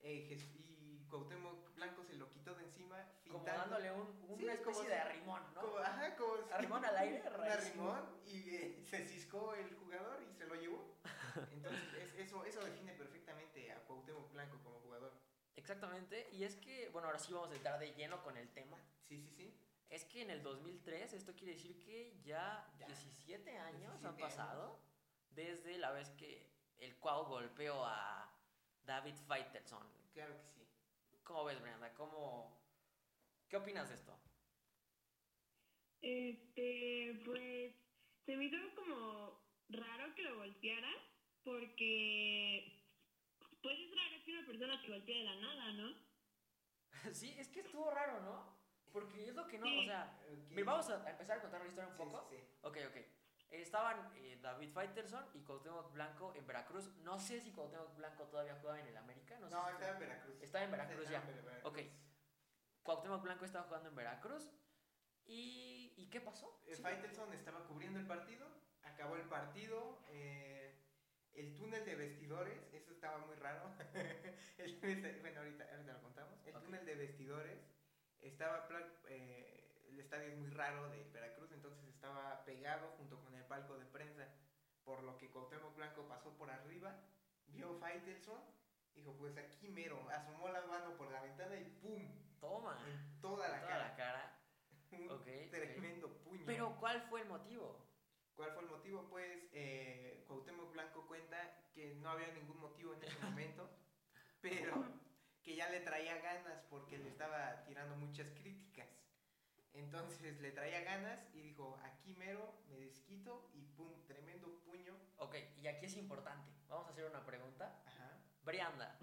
eh, 0.00 0.38
y 0.54 1.06
Cuauhtémoc 1.08 1.74
Blanco 1.74 2.04
se 2.04 2.14
lo 2.14 2.28
quitó 2.30 2.54
de 2.54 2.64
encima 2.64 3.02
Como 3.30 3.44
dándole 3.44 3.90
un, 3.92 4.06
una 4.28 4.38
Sí, 4.38 4.48
especie 4.48 4.64
como 4.64 4.82
de 4.88 4.94
arrimón, 4.94 5.42
¿no? 5.54 5.60
como, 5.60 5.78
ajá, 5.78 6.16
como 6.16 6.34
Arrimón 6.52 6.84
al 6.84 6.96
aire, 6.98 7.22
un 7.38 7.44
arrimón 7.44 8.04
y 8.26 8.54
eh, 8.54 8.84
se 8.90 9.06
ciscó 9.06 9.54
el 9.54 9.74
jugador 9.76 10.22
y 10.22 10.34
se 10.36 10.46
lo 10.46 10.54
llevó. 10.54 10.98
Entonces, 11.52 11.94
es- 11.94 12.14
eso, 12.26 12.44
eso 12.44 12.60
define 12.64 12.92
perfectamente 12.94 13.72
a 13.72 13.84
Cuauhtémoc 13.86 14.30
Blanco 14.32 14.58
como 14.62 14.80
jugador. 14.80 15.12
Exactamente, 15.56 16.28
y 16.32 16.44
es 16.44 16.54
que, 16.56 16.88
bueno, 16.90 17.08
ahora 17.08 17.18
sí 17.18 17.32
vamos 17.32 17.50
a 17.50 17.54
entrar 17.56 17.80
de 17.80 17.92
lleno 17.94 18.22
con 18.22 18.36
el 18.36 18.48
tema. 18.52 18.78
Sí, 19.08 19.18
sí, 19.20 19.30
sí. 19.36 19.54
Es 19.88 20.04
que 20.04 20.22
en 20.22 20.30
el 20.30 20.42
2003, 20.42 21.14
esto 21.14 21.34
quiere 21.34 21.54
decir 21.54 21.80
que 21.80 22.18
ya, 22.22 22.70
Ya, 22.78 22.86
17 22.86 23.58
años 23.58 24.00
17 24.00 24.06
han 24.06 24.16
pasado 24.16 24.80
desde 25.30 25.78
la 25.78 25.92
vez 25.92 26.10
que 26.10 26.50
el 26.78 26.96
Cuau 26.98 27.24
golpeó 27.24 27.84
a 27.84 28.30
David 28.84 29.14
Faitelson. 29.26 29.86
Claro 30.12 30.36
que 30.36 30.46
sí. 30.46 30.68
¿Cómo 31.24 31.44
ves, 31.44 31.60
Brenda? 31.60 31.92
¿Cómo... 31.94 32.58
¿Qué 33.48 33.56
opinas 33.56 33.88
de 33.88 33.94
esto? 33.94 34.18
Este, 36.00 37.20
pues, 37.24 37.74
se 38.24 38.36
me 38.36 38.44
hizo 38.44 38.56
como 38.74 39.40
raro 39.70 40.14
que 40.14 40.22
lo 40.22 40.36
golpeara 40.36 40.90
porque 41.44 42.84
pues 43.62 43.78
es 43.78 43.90
raro 43.90 44.24
que 44.24 44.32
una 44.32 44.46
persona 44.46 44.82
te 44.82 44.88
golpee 44.88 45.18
de 45.18 45.24
la 45.24 45.36
nada, 45.36 45.72
¿no? 45.72 45.94
sí, 47.12 47.34
es 47.38 47.48
que 47.48 47.60
estuvo 47.60 47.90
raro, 47.90 48.20
¿no? 48.20 48.57
Porque 48.92 49.28
es 49.28 49.34
lo 49.34 49.46
que 49.46 49.58
no, 49.58 49.66
Sí. 49.66 49.80
o 49.80 49.84
sea, 49.84 50.18
vamos 50.64 50.88
a 50.90 51.10
empezar 51.10 51.38
a 51.38 51.40
contar 51.42 51.60
la 51.60 51.66
historia 51.68 51.88
un 51.88 51.96
Sí, 51.96 51.98
poco. 52.04 52.28
sí, 52.30 52.36
sí. 52.36 52.44
Ok, 52.62 52.76
ok. 52.88 52.96
Estaban 53.50 54.10
eh, 54.16 54.38
David 54.42 54.70
Faitelson 54.72 55.24
y 55.34 55.42
Cuauhtémoc 55.42 55.92
Blanco 55.92 56.34
en 56.34 56.46
Veracruz. 56.46 56.94
No 56.98 57.18
sé 57.18 57.40
si 57.40 57.50
Cuauhtémoc 57.52 57.96
Blanco 57.96 58.24
todavía 58.24 58.58
juega 58.60 58.78
en 58.80 58.86
el 58.88 58.96
América. 58.96 59.38
No, 59.40 59.48
sé 59.48 59.54
No, 59.54 59.64
si 59.66 59.72
estaba 59.72 59.92
en 59.92 59.98
Veracruz. 60.00 60.42
Estaba 60.42 60.64
en 60.64 60.70
Veracruz 60.70 61.08
ya. 61.08 61.18
en 61.20 61.26
Veracruz. 61.44 61.64
Ok. 61.64 61.78
Cuauhtémoc 62.82 63.22
Blanco 63.22 63.44
estaba 63.44 63.64
jugando 63.66 63.88
en 63.88 63.94
Veracruz. 63.96 64.50
¿Y, 65.26 65.92
¿y 65.96 66.08
qué 66.10 66.20
pasó? 66.20 66.62
Eh. 66.66 66.76
Faitelson 66.76 67.32
estaba 67.34 67.64
cubriendo 67.66 67.98
el 67.98 68.06
partido, 68.06 68.46
acabó 68.82 69.16
el 69.16 69.28
partido, 69.28 70.02
eh, 70.08 70.74
el 71.34 71.54
túnel 71.54 71.84
de 71.84 71.94
vestidores, 71.96 72.58
eso 72.72 72.92
estaba 72.92 73.18
muy 73.18 73.36
raro. 73.36 73.70
El 74.58 75.20
bueno, 75.20 75.40
ahorita, 75.40 75.64
ahorita 75.70 75.92
lo 75.92 76.00
contamos. 76.02 76.38
El 76.46 76.54
túnel 76.54 76.84
de 76.86 76.94
vestidores 76.96 77.58
estaba, 78.22 78.66
eh, 79.08 79.84
el 79.90 80.00
estadio 80.00 80.28
es 80.28 80.36
muy 80.36 80.50
raro 80.50 80.88
de 80.90 81.04
Veracruz, 81.12 81.50
entonces 81.52 81.84
estaba 81.88 82.44
pegado 82.44 82.88
junto 82.96 83.20
con 83.20 83.34
el 83.34 83.44
palco 83.44 83.78
de 83.78 83.86
prensa, 83.86 84.26
por 84.84 85.02
lo 85.02 85.16
que 85.18 85.30
Cuauhtémoc 85.30 85.76
Blanco 85.76 86.06
pasó 86.08 86.36
por 86.36 86.50
arriba, 86.50 86.94
vio 87.48 87.74
Faitelson, 87.78 88.40
dijo, 88.94 89.14
pues 89.18 89.36
aquí 89.38 89.68
mero, 89.68 90.08
asomó 90.10 90.48
la 90.48 90.62
mano 90.66 90.96
por 90.96 91.10
la 91.10 91.22
ventana 91.22 91.56
y 91.56 91.64
¡pum! 91.80 92.28
Toma. 92.40 92.78
En 92.86 93.20
toda 93.20 93.48
la 93.48 93.60
toda 93.60 93.68
cara. 93.68 93.88
la 93.88 93.96
cara. 93.96 94.40
Un 94.92 95.50
tremendo 95.50 96.08
puño. 96.18 96.44
Pero 96.46 96.76
¿cuál 96.78 97.02
fue 97.02 97.22
el 97.22 97.28
motivo? 97.28 97.84
¿Cuál 98.36 98.52
fue 98.52 98.62
el 98.62 98.68
motivo? 98.70 99.08
Pues 99.10 99.48
eh, 99.52 100.24
Cuauhtémoc 100.28 100.72
Blanco 100.72 101.06
cuenta 101.06 101.36
que 101.74 101.96
no 101.96 102.10
había 102.10 102.32
ningún 102.32 102.60
motivo 102.60 102.94
en 102.94 103.02
ese 103.02 103.18
momento, 103.18 103.68
pero 104.40 104.84
que 105.48 105.56
ya 105.56 105.70
le 105.70 105.80
traía 105.80 106.14
ganas 106.18 106.60
porque 106.68 106.98
le 106.98 107.08
estaba 107.08 107.64
tirando 107.64 107.96
muchas 107.96 108.26
críticas. 108.32 108.86
Entonces 109.72 110.38
le 110.42 110.52
traía 110.52 110.82
ganas 110.82 111.18
y 111.32 111.40
dijo, 111.40 111.80
aquí 111.84 112.12
mero, 112.16 112.54
me 112.68 112.76
desquito 112.76 113.50
y 113.54 113.62
pum, 113.62 113.90
tremendo 114.06 114.60
puño. 114.66 114.94
Ok, 115.16 115.36
y 115.56 115.66
aquí 115.66 115.86
es 115.86 115.96
importante. 115.96 116.52
Vamos 116.68 116.86
a 116.86 116.90
hacer 116.90 117.06
una 117.06 117.24
pregunta. 117.24 117.82
Ajá. 117.86 118.10
Brianda, 118.42 118.98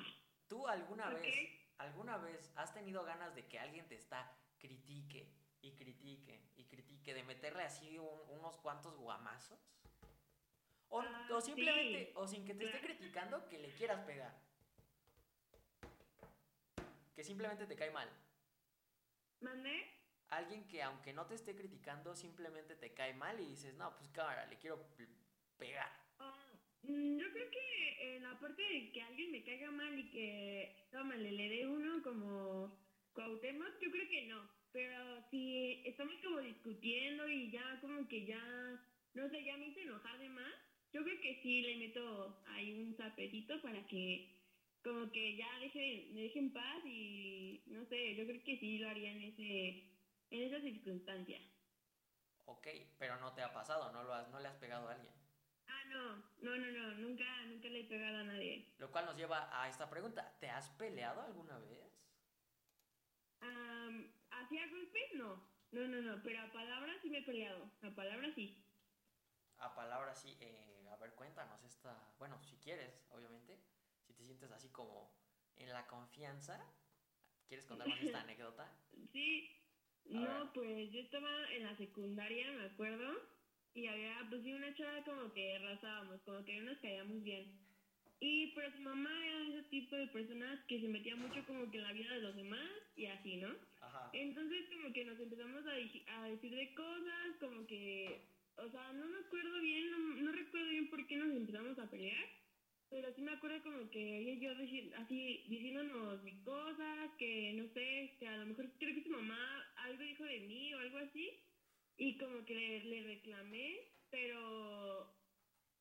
¿tú 0.48 0.68
alguna 0.68 1.10
vez, 1.10 1.50
alguna 1.80 2.18
vez 2.18 2.52
has 2.56 2.72
tenido 2.76 3.04
ganas 3.06 3.34
de 3.34 3.48
que 3.48 3.58
alguien 3.58 3.88
te 3.88 3.96
está 3.96 4.32
critique 4.60 5.34
y 5.62 5.72
critique 5.76 6.52
y 6.58 6.66
critique, 6.66 7.16
de 7.16 7.24
meterle 7.24 7.64
así 7.64 7.98
un- 7.98 8.22
unos 8.38 8.56
cuantos 8.58 8.96
guamazos? 8.98 9.58
O, 10.90 11.02
Ah, 11.02 11.28
o 11.32 11.42
simplemente, 11.42 12.06
sí. 12.06 12.12
o 12.14 12.28
sin 12.28 12.46
que 12.46 12.54
te 12.54 12.66
esté 12.66 12.82
criticando, 12.82 13.48
que 13.50 13.58
le 13.58 13.74
quieras 13.74 14.06
pegar. 14.06 14.46
Que 17.16 17.24
simplemente 17.24 17.66
te 17.66 17.76
cae 17.76 17.92
mal. 17.92 18.10
¿Mandé? 19.42 19.86
Alguien 20.30 20.68
que 20.68 20.82
aunque 20.82 21.14
no 21.14 21.26
te 21.28 21.36
esté 21.36 21.56
criticando, 21.56 22.16
simplemente 22.16 22.76
te 22.76 22.94
cae 22.94 23.14
mal 23.14 23.40
y 23.40 23.46
dices, 23.46 23.74
no, 23.76 23.96
pues 23.96 24.10
cámara, 24.10 24.46
le 24.48 24.58
quiero 24.58 24.78
pe- 24.98 25.08
pegar. 25.58 25.92
Mm, 26.84 27.18
yo 27.20 27.32
creo 27.32 27.50
que 27.52 28.16
en 28.16 28.24
la 28.24 28.40
parte 28.40 28.62
de 28.62 28.92
que 28.92 29.02
alguien 29.02 29.32
me 29.32 29.44
caiga 29.44 29.72
mal 29.72 29.98
y 29.98 30.12
que, 30.12 30.76
tómale, 30.92 31.32
le 31.32 31.50
dé 31.50 31.68
uno 31.68 32.02
como 32.04 32.78
Cuauhtémoc, 33.14 33.80
yo 33.82 33.92
creo 33.92 34.10
que 34.10 34.26
no. 34.28 34.50
Pero 34.72 35.24
si 35.30 35.84
estamos 35.86 36.16
como 36.24 36.40
discutiendo 36.40 37.30
y 37.30 37.52
ya 37.52 37.80
como 37.82 38.08
que 38.08 38.26
ya, 38.26 38.42
no 39.14 39.30
sé, 39.30 39.44
ya 39.46 39.58
me 39.58 39.68
hice 39.68 39.84
enojar 39.84 40.20
de 40.20 40.30
más, 40.30 40.54
yo 40.92 41.04
creo 41.04 41.22
que 41.22 41.40
sí 41.42 41.62
le 41.62 41.78
meto 41.78 42.44
ahí 42.48 42.74
un 42.84 42.96
zapetito 42.96 43.62
para 43.62 43.86
que 43.88 44.35
como 44.86 45.12
que 45.12 45.36
ya 45.36 45.60
deje, 45.60 46.10
me 46.14 46.22
deje 46.22 46.38
en 46.38 46.54
paz 46.54 46.86
y 46.86 47.64
no 47.66 47.84
sé, 47.86 48.16
yo 48.16 48.24
creo 48.28 48.44
que 48.44 48.60
sí 48.60 48.78
lo 48.78 48.88
haría 48.88 49.12
en 49.12 49.24
ese 49.24 49.90
en 50.30 50.44
esa 50.44 50.62
circunstancia. 50.62 51.40
Ok, 52.46 52.68
pero 53.00 53.18
no 53.18 53.34
te 53.34 53.42
ha 53.42 53.52
pasado, 53.52 53.92
no, 53.92 54.04
lo 54.04 54.14
has, 54.14 54.30
no 54.30 54.40
le 54.40 54.48
has 54.48 54.58
pegado 54.58 54.88
a 54.88 54.92
alguien. 54.92 55.12
Ah, 55.68 55.84
no, 55.90 56.18
no, 56.38 56.56
no, 56.56 56.72
no, 56.72 56.94
nunca, 57.00 57.26
nunca 57.48 57.68
le 57.68 57.80
he 57.80 57.84
pegado 57.86 58.20
a 58.20 58.24
nadie. 58.26 58.76
Lo 58.78 58.92
cual 58.92 59.06
nos 59.06 59.18
lleva 59.18 59.50
a 59.60 59.68
esta 59.68 59.90
pregunta. 59.90 60.38
¿Te 60.40 60.50
has 60.50 60.70
peleado 60.70 61.22
alguna 61.22 61.58
vez? 61.58 61.92
Am, 63.42 64.14
¿Hacía 64.30 64.68
golpes? 64.70 65.14
No. 65.16 65.50
No, 65.72 65.88
no, 65.88 66.02
no. 66.02 66.22
Pero 66.22 66.42
a 66.42 66.52
palabras 66.52 66.98
sí 67.02 67.10
me 67.10 67.20
he 67.20 67.24
peleado. 67.24 67.72
A 67.82 67.90
palabras 67.90 68.36
sí. 68.36 68.64
A 69.58 69.74
palabras 69.74 70.22
sí, 70.22 70.38
eh, 70.40 70.88
a 70.92 70.96
ver, 70.98 71.16
cuéntanos 71.16 71.64
esta, 71.64 72.14
bueno, 72.20 72.40
si 72.44 72.58
quieres, 72.58 73.04
obviamente, 73.10 73.60
si 74.06 74.14
te 74.14 74.24
sientes 74.24 74.52
así 74.52 74.70
como 74.70 75.12
en 75.56 75.70
la 75.70 75.86
confianza, 75.88 76.60
¿quieres 77.48 77.66
contarnos 77.66 78.00
esta 78.02 78.22
anécdota? 78.22 78.72
Sí. 79.12 79.50
A 80.14 80.14
No, 80.14 80.40
ver. 80.46 80.54
pues 80.54 80.92
yo 80.92 81.00
estaba 81.02 81.52
en 81.52 81.64
la 81.64 81.76
secundaria, 81.78 82.52
me 82.52 82.66
acuerdo. 82.66 83.14
Y 83.74 83.88
había, 83.88 84.26
pues 84.30 84.42
sí, 84.44 84.54
una 84.54 84.74
chava 84.76 85.04
como 85.04 85.34
que 85.34 85.60
razábamos, 85.60 86.22
como 86.22 86.46
que 86.46 86.58
no 86.62 86.72
nos 86.72 86.80
caíamos 86.80 87.22
bien. 87.24 87.60
Y 88.22 88.54
pero 88.56 88.72
su 88.72 88.80
mamá 88.80 89.10
era 89.28 89.48
ese 89.50 89.64
tipo 89.70 89.96
de 89.98 90.08
personas 90.08 90.64
que 90.68 90.80
se 90.80 90.88
metía 90.88 91.16
mucho 91.18 91.46
como 91.46 91.70
que 91.70 91.78
en 91.78 91.84
la 91.84 91.92
vida 91.92 92.14
de 92.14 92.22
los 92.22 92.36
demás 92.38 92.70
y 92.96 93.06
así, 93.08 93.36
¿no? 93.38 93.50
Ajá. 93.82 94.10
Entonces 94.14 94.70
como 94.70 94.94
que 94.94 95.04
nos 95.04 95.20
empezamos 95.20 95.66
a, 95.68 95.72
a 96.18 96.24
decir 96.30 96.56
de 96.56 96.74
cosas, 96.74 97.36
como 97.42 97.68
que, 97.68 98.22
o 98.56 98.70
sea, 98.72 98.94
no 98.94 99.06
me 99.08 99.20
acuerdo 99.20 99.60
bien, 99.60 99.92
no, 99.92 99.98
no 100.24 100.32
recuerdo 100.32 100.70
bien 100.70 100.90
por 100.90 101.06
qué 101.08 101.18
nos 101.18 101.36
empezamos 101.36 101.78
a 101.78 101.90
pelear, 101.90 102.26
pero 102.90 103.14
sí 103.16 103.22
me 103.22 103.32
acuerdo 103.34 103.64
como 103.64 103.90
que 103.92 104.20
ella 104.20 104.32
y 104.34 104.42
yo 104.42 104.52
así 104.98 105.44
diciéndonos 105.50 106.24
mis 106.24 106.44
cosas, 106.44 107.12
que 107.20 107.54
no 107.56 107.74
sé, 107.74 108.18
que 108.20 108.28
a 108.28 108.38
lo 108.38 108.48
mejor 108.48 108.78
creo 108.80 108.96
que 108.96 109.04
su 109.04 109.10
mamá 109.10 109.74
algo 109.78 110.04
dijo 110.04 110.24
de 110.26 110.40
mí 110.42 110.74
o 110.74 110.80
algo 110.80 110.98
así, 111.00 111.30
y 111.98 112.18
como 112.18 112.46
que 112.46 112.56
le, 112.56 112.84
le 112.86 113.04
reclamé, 113.04 113.80
pero, 114.10 115.18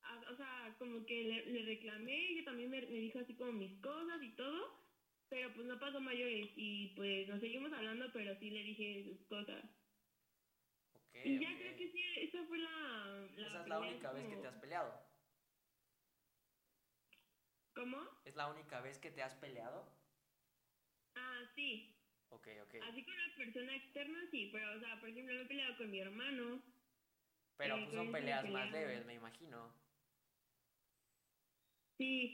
a- 0.01 0.31
o 0.33 0.37
sea, 0.37 0.75
como 0.79 1.05
que 1.05 1.23
le, 1.23 1.45
le 1.47 1.63
reclamé, 1.65 2.29
ella 2.31 2.45
también 2.45 2.69
me, 2.71 2.81
me 2.81 2.99
dijo 2.99 3.19
así 3.19 3.35
como 3.35 3.53
mis 3.53 3.81
cosas 3.81 4.21
y 4.23 4.35
todo, 4.35 4.83
pero 5.29 5.53
pues 5.55 5.67
no 5.67 5.79
pasó 5.79 6.01
mayores 6.01 6.51
y 6.55 6.93
pues 6.95 7.27
nos 7.29 7.41
seguimos 7.41 7.71
hablando, 7.73 8.11
pero 8.13 8.37
sí 8.39 8.49
le 8.51 8.63
dije 8.63 9.05
sus 9.05 9.27
cosas. 9.27 9.65
Ok, 10.93 11.15
y 11.25 11.39
ya 11.39 11.57
creo 11.57 11.75
que 11.77 11.91
sí, 11.91 12.01
esa 12.21 12.45
fue 12.47 12.57
la... 12.59 13.29
la 13.37 13.47
Esa 13.47 13.61
es 13.61 13.67
la 13.67 13.79
única 13.81 14.11
vez 14.13 14.27
que 14.29 14.37
te 14.37 14.47
has 14.47 14.55
peleado. 14.61 15.14
¿Cómo? 17.75 17.97
¿Es 18.23 18.35
la 18.35 18.47
única 18.47 18.79
vez 18.79 18.97
que 18.99 19.11
te 19.11 19.21
has 19.21 19.35
peleado? 19.35 19.85
Ah, 21.15 21.41
sí. 21.55 21.83
Ok, 22.29 22.47
ok. 22.63 22.75
Así 22.89 23.03
con 23.03 23.13
una 23.13 23.35
persona 23.37 23.75
externa, 23.75 24.19
sí, 24.31 24.49
pero, 24.51 24.75
o 24.75 24.79
sea, 24.79 24.99
por 24.99 25.09
ejemplo, 25.09 25.35
me 25.35 25.41
he 25.41 25.45
peleado 25.45 25.77
con 25.77 25.91
mi 25.91 25.99
hermano. 25.99 26.59
Pero 27.57 27.75
eh, 27.75 27.81
pues 27.83 27.95
son 27.95 28.05
ese 28.05 28.11
peleas 28.13 28.49
más 28.49 28.71
leves, 28.71 29.05
me 29.05 29.13
imagino. 29.13 29.69
Sí. 31.97 32.33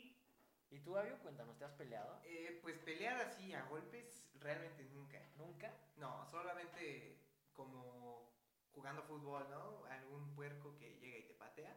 ¿Y 0.71 0.79
tú, 0.79 0.97
Avio, 0.97 1.17
cuéntanos, 1.19 1.57
¿te 1.57 1.65
has 1.65 1.73
peleado? 1.73 2.21
Eh, 2.23 2.59
pues 2.61 2.77
pelear 2.79 3.17
así 3.17 3.51
a 3.53 3.63
golpes, 3.63 4.29
realmente 4.39 4.83
nunca. 4.85 5.19
¿Nunca? 5.37 5.73
No, 5.97 6.25
solamente 6.29 7.17
como 7.53 8.31
jugando 8.73 9.03
fútbol, 9.03 9.49
¿no? 9.49 9.85
Algún 9.85 10.33
puerco 10.33 10.77
que 10.77 10.97
llega 10.99 11.17
y 11.17 11.23
te 11.23 11.33
patea. 11.33 11.75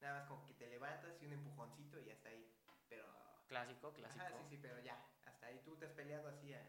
Nada 0.00 0.20
más 0.20 0.28
como 0.28 0.44
que 0.46 0.54
te 0.54 0.66
levantas 0.66 1.22
y 1.22 1.26
un 1.26 1.32
empujoncito 1.34 2.00
y 2.00 2.10
hasta 2.10 2.30
ahí. 2.30 2.51
Pero... 2.92 3.04
Clásico, 3.46 3.92
clásico. 3.92 4.24
Ajá, 4.24 4.32
sí, 4.38 4.44
sí, 4.48 4.58
pero 4.60 4.78
ya. 4.80 5.02
Hasta 5.24 5.46
ahí 5.46 5.60
tú 5.64 5.76
te 5.76 5.86
has 5.86 5.92
peleado 5.92 6.28
así 6.28 6.52
a... 6.54 6.62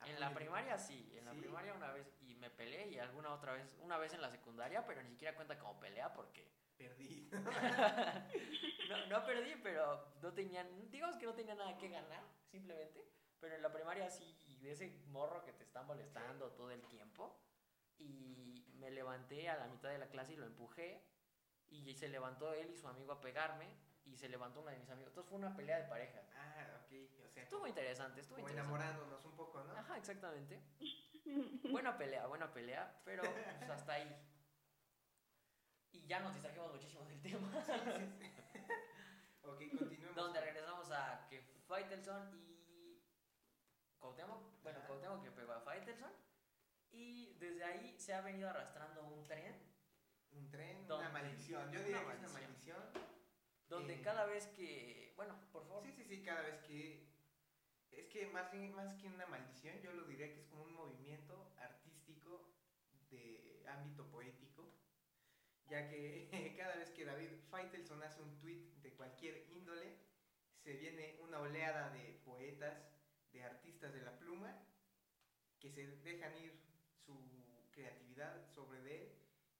a 0.00 0.08
En 0.08 0.20
la 0.20 0.32
primaria 0.34 0.78
sí, 0.78 1.12
en 1.16 1.24
la 1.24 1.32
primaria 1.32 1.74
una 1.74 1.92
vez 1.92 2.06
y 2.20 2.34
me 2.36 2.50
peleé 2.50 2.88
y 2.88 2.98
alguna 2.98 3.32
otra 3.32 3.52
vez, 3.52 3.66
una 3.80 3.98
vez 3.98 4.12
en 4.12 4.20
la 4.20 4.30
secundaria, 4.30 4.84
pero 4.86 5.02
ni 5.02 5.10
siquiera 5.10 5.34
cuenta 5.34 5.58
como 5.58 5.78
pelea 5.78 6.12
porque 6.12 6.50
Perdí. 6.76 7.28
no, 8.88 9.06
no 9.06 9.26
perdí, 9.26 9.54
pero 9.62 10.14
no 10.20 10.32
tenían, 10.32 10.90
digamos 10.90 11.16
que 11.16 11.26
no 11.26 11.34
tenía 11.34 11.54
nada 11.54 11.76
que 11.78 11.88
ganar, 11.88 12.24
simplemente, 12.50 13.06
pero 13.38 13.54
en 13.54 13.62
la 13.62 13.72
primaria 13.72 14.08
sí, 14.10 14.36
y 14.46 14.56
de 14.58 14.72
ese 14.72 14.88
morro 15.06 15.44
que 15.44 15.52
te 15.52 15.64
está 15.64 15.82
molestando 15.82 16.50
todo 16.52 16.70
el 16.70 16.82
tiempo 16.88 17.38
y 17.98 18.64
me 18.74 18.90
levanté 18.90 19.48
a 19.48 19.56
la 19.56 19.68
mitad 19.68 19.90
de 19.90 19.98
la 19.98 20.08
clase 20.08 20.32
y 20.32 20.36
lo 20.36 20.46
empujé 20.46 21.04
y 21.68 21.94
se 21.94 22.08
levantó 22.08 22.52
él 22.52 22.70
y 22.70 22.76
su 22.76 22.88
amigo 22.88 23.12
a 23.12 23.20
pegarme 23.20 23.68
y 24.04 24.16
se 24.16 24.28
levantó 24.28 24.60
uno 24.60 24.70
de 24.70 24.78
mis 24.78 24.90
amigos. 24.90 25.10
Entonces 25.10 25.28
fue 25.30 25.38
una 25.38 25.54
pelea 25.56 25.78
de 25.78 25.88
parejas. 25.88 26.24
ah, 26.36 26.80
ok. 26.82 26.92
O 27.24 27.28
sea, 27.30 27.42
Estuvo 27.42 27.66
interesante, 27.66 28.20
estuvo 28.20 28.36
como 28.36 28.48
interesante. 28.48 28.74
enamorándonos 28.76 29.24
un 29.24 29.36
poco, 29.36 29.62
¿no? 29.64 29.72
Ajá, 29.76 29.96
exactamente. 29.96 30.60
Buena 31.70 31.96
pelea, 31.96 32.26
buena 32.26 32.52
pelea, 32.52 33.00
pero 33.04 33.22
pues 33.22 33.70
hasta 33.70 33.92
ahí. 33.92 34.16
Y 35.92 36.04
ya 36.06 36.20
nos 36.20 36.34
distrajimos 36.34 36.72
muchísimo 36.72 37.04
del 37.04 37.20
tema. 37.22 37.48
Sí, 37.64 37.72
sí, 37.72 38.28
sí. 38.52 39.48
ok, 39.48 39.78
continuemos. 39.78 40.16
Donde 40.16 40.40
regresamos 40.40 40.90
a 40.90 41.26
que 41.28 41.40
Faitelson 41.66 42.30
y 42.34 43.02
Cuauhtémoc, 43.98 44.62
bueno, 44.62 44.78
Ajá. 44.78 44.86
Cuauhtémoc 44.88 45.24
le 45.24 45.30
pegó 45.30 45.52
a 45.52 45.60
Faitelson 45.60 46.12
y 46.90 47.34
desde 47.38 47.64
ahí 47.64 47.98
se 47.98 48.14
ha 48.14 48.20
venido 48.20 48.50
arrastrando 48.50 49.04
un 49.04 49.24
tren 49.26 49.54
un 50.32 50.48
tren, 50.50 50.84
una 50.90 51.10
maldición. 51.10 51.62
Yo 51.70 51.78
una 51.78 51.80
diría 51.80 52.04
que 52.06 52.12
es 52.12 52.18
una 52.20 52.28
maldición. 52.28 53.11
Donde 53.72 53.94
Eh, 53.94 54.02
cada 54.02 54.26
vez 54.26 54.48
que. 54.48 55.14
Bueno, 55.16 55.34
por 55.50 55.66
favor. 55.66 55.82
Sí, 55.82 55.92
sí, 55.92 56.04
sí, 56.04 56.22
cada 56.22 56.42
vez 56.42 56.60
que... 56.66 57.08
Es 57.90 58.06
que 58.08 58.26
más, 58.26 58.52
más 58.74 58.94
que 58.96 59.08
una 59.08 59.26
maldición, 59.26 59.80
yo 59.80 59.94
lo 59.94 60.04
diría 60.04 60.28
que 60.28 60.40
es 60.40 60.46
como 60.46 60.64
un 60.64 60.74
movimiento 60.74 61.54
artístico 61.58 62.50
de 63.10 63.64
ámbito 63.66 64.10
poético, 64.10 64.70
ya 65.68 65.88
que 65.88 66.28
cada 66.58 66.76
vez 66.76 66.90
que 66.90 67.06
David 67.06 67.30
Feitelson 67.50 68.02
hace 68.02 68.20
un 68.20 68.38
tweet 68.40 68.62
de 68.82 68.92
cualquier 68.92 69.46
índole, 69.50 69.96
se 70.62 70.74
viene 70.74 71.18
una 71.20 71.40
oleada 71.40 71.90
de 71.90 72.20
poetas, 72.24 72.78
de 73.32 73.42
artistas 73.42 73.94
de 73.94 74.02
la 74.02 74.18
pluma, 74.18 74.54
que 75.60 75.70
se 75.70 75.86
dejan 75.86 76.36
ir 76.36 76.60
su 77.06 77.14
creatividad 77.70 78.46
sobre 78.50 78.82
de 78.82 79.02
él, 79.02 79.12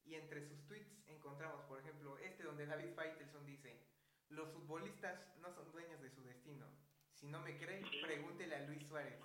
y 0.05 0.17
entre 0.17 0.43
sus 0.43 0.67
tweets 0.67 1.03
encontramos, 1.07 1.65
por 1.65 1.81
ejemplo, 1.81 2.19
este 2.19 2.43
donde 2.43 2.67
David 2.67 2.95
Feitelson 2.95 3.47
dice, 3.47 3.92
los 4.33 4.49
futbolistas 4.51 5.19
no 5.41 5.53
son 5.53 5.71
dueños 5.73 6.01
de 6.01 6.11
su 6.11 6.23
destino. 6.25 6.67
Si 7.15 7.27
no 7.27 7.41
me 7.41 7.57
cree, 7.59 7.83
pregúntele 8.03 8.57
a 8.57 8.67
Luis 8.67 8.83
Suárez. 8.87 9.19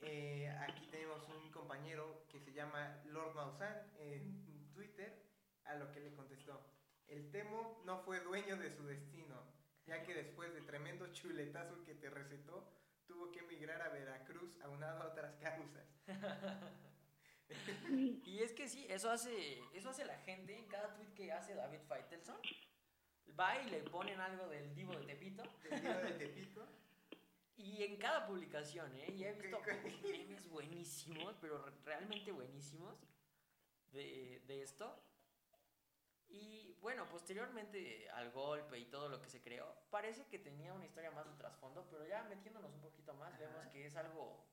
Eh, 0.00 0.48
aquí 0.60 0.86
tenemos 0.90 1.28
un 1.28 1.50
compañero 1.50 2.24
que 2.28 2.40
se 2.40 2.52
llama 2.52 3.02
Lord 3.06 3.34
Maussan 3.34 3.74
en 3.98 4.70
Twitter, 4.72 5.12
a 5.64 5.74
lo 5.74 5.90
que 5.90 6.00
le 6.00 6.14
contestó. 6.14 6.60
El 7.08 7.30
Temo 7.30 7.82
no 7.84 7.98
fue 8.02 8.20
dueño 8.20 8.56
de 8.56 8.70
su 8.70 8.86
destino, 8.86 9.42
ya 9.86 10.02
que 10.02 10.14
después 10.14 10.52
de 10.54 10.60
tremendo 10.60 11.12
chuletazo 11.12 11.82
que 11.84 11.94
te 11.94 12.10
recetó, 12.10 12.70
tuvo 13.06 13.32
que 13.32 13.40
emigrar 13.40 13.80
a 13.82 13.88
Veracruz 13.88 14.60
aunado 14.62 15.02
a 15.02 15.08
otras 15.08 15.34
causas. 15.36 15.86
Y 18.24 18.42
es 18.42 18.52
que 18.52 18.68
sí, 18.68 18.86
eso 18.90 19.10
hace, 19.10 19.58
eso 19.72 19.88
hace 19.88 20.04
la 20.04 20.18
gente 20.18 20.54
en 20.54 20.66
cada 20.66 20.92
tweet 20.92 21.14
que 21.14 21.32
hace 21.32 21.54
David 21.54 21.80
Feitelson. 21.88 22.36
Va 23.38 23.60
y 23.62 23.70
le 23.70 23.80
ponen 23.82 24.20
algo 24.20 24.46
del 24.48 24.74
Divo 24.74 24.94
de 24.94 25.06
Tepito. 25.06 25.42
Del 25.64 25.80
tío 25.80 25.98
de 25.98 26.12
Tepito. 26.12 26.66
Y 27.56 27.82
en 27.82 27.96
cada 27.96 28.26
publicación, 28.26 28.94
¿eh? 28.94 29.10
Y 29.16 29.24
he 29.24 29.32
visto 29.32 29.60
memes 30.02 30.48
buenísimos, 30.48 31.34
pero 31.40 31.58
re- 31.64 31.72
realmente 31.84 32.30
buenísimos 32.32 32.94
de, 33.92 34.40
de 34.46 34.62
esto. 34.62 35.02
Y 36.28 36.74
bueno, 36.80 37.08
posteriormente 37.08 38.08
al 38.10 38.30
golpe 38.30 38.78
y 38.78 38.84
todo 38.86 39.08
lo 39.08 39.20
que 39.22 39.28
se 39.30 39.40
creó, 39.40 39.66
parece 39.90 40.26
que 40.26 40.38
tenía 40.38 40.72
una 40.74 40.84
historia 40.84 41.10
más 41.10 41.26
de 41.26 41.32
trasfondo, 41.34 41.86
pero 41.90 42.06
ya 42.06 42.22
metiéndonos 42.24 42.72
un 42.74 42.80
poquito 42.80 43.14
más, 43.14 43.32
Ajá. 43.32 43.40
vemos 43.40 43.66
que 43.72 43.86
es 43.86 43.96
algo 43.96 44.44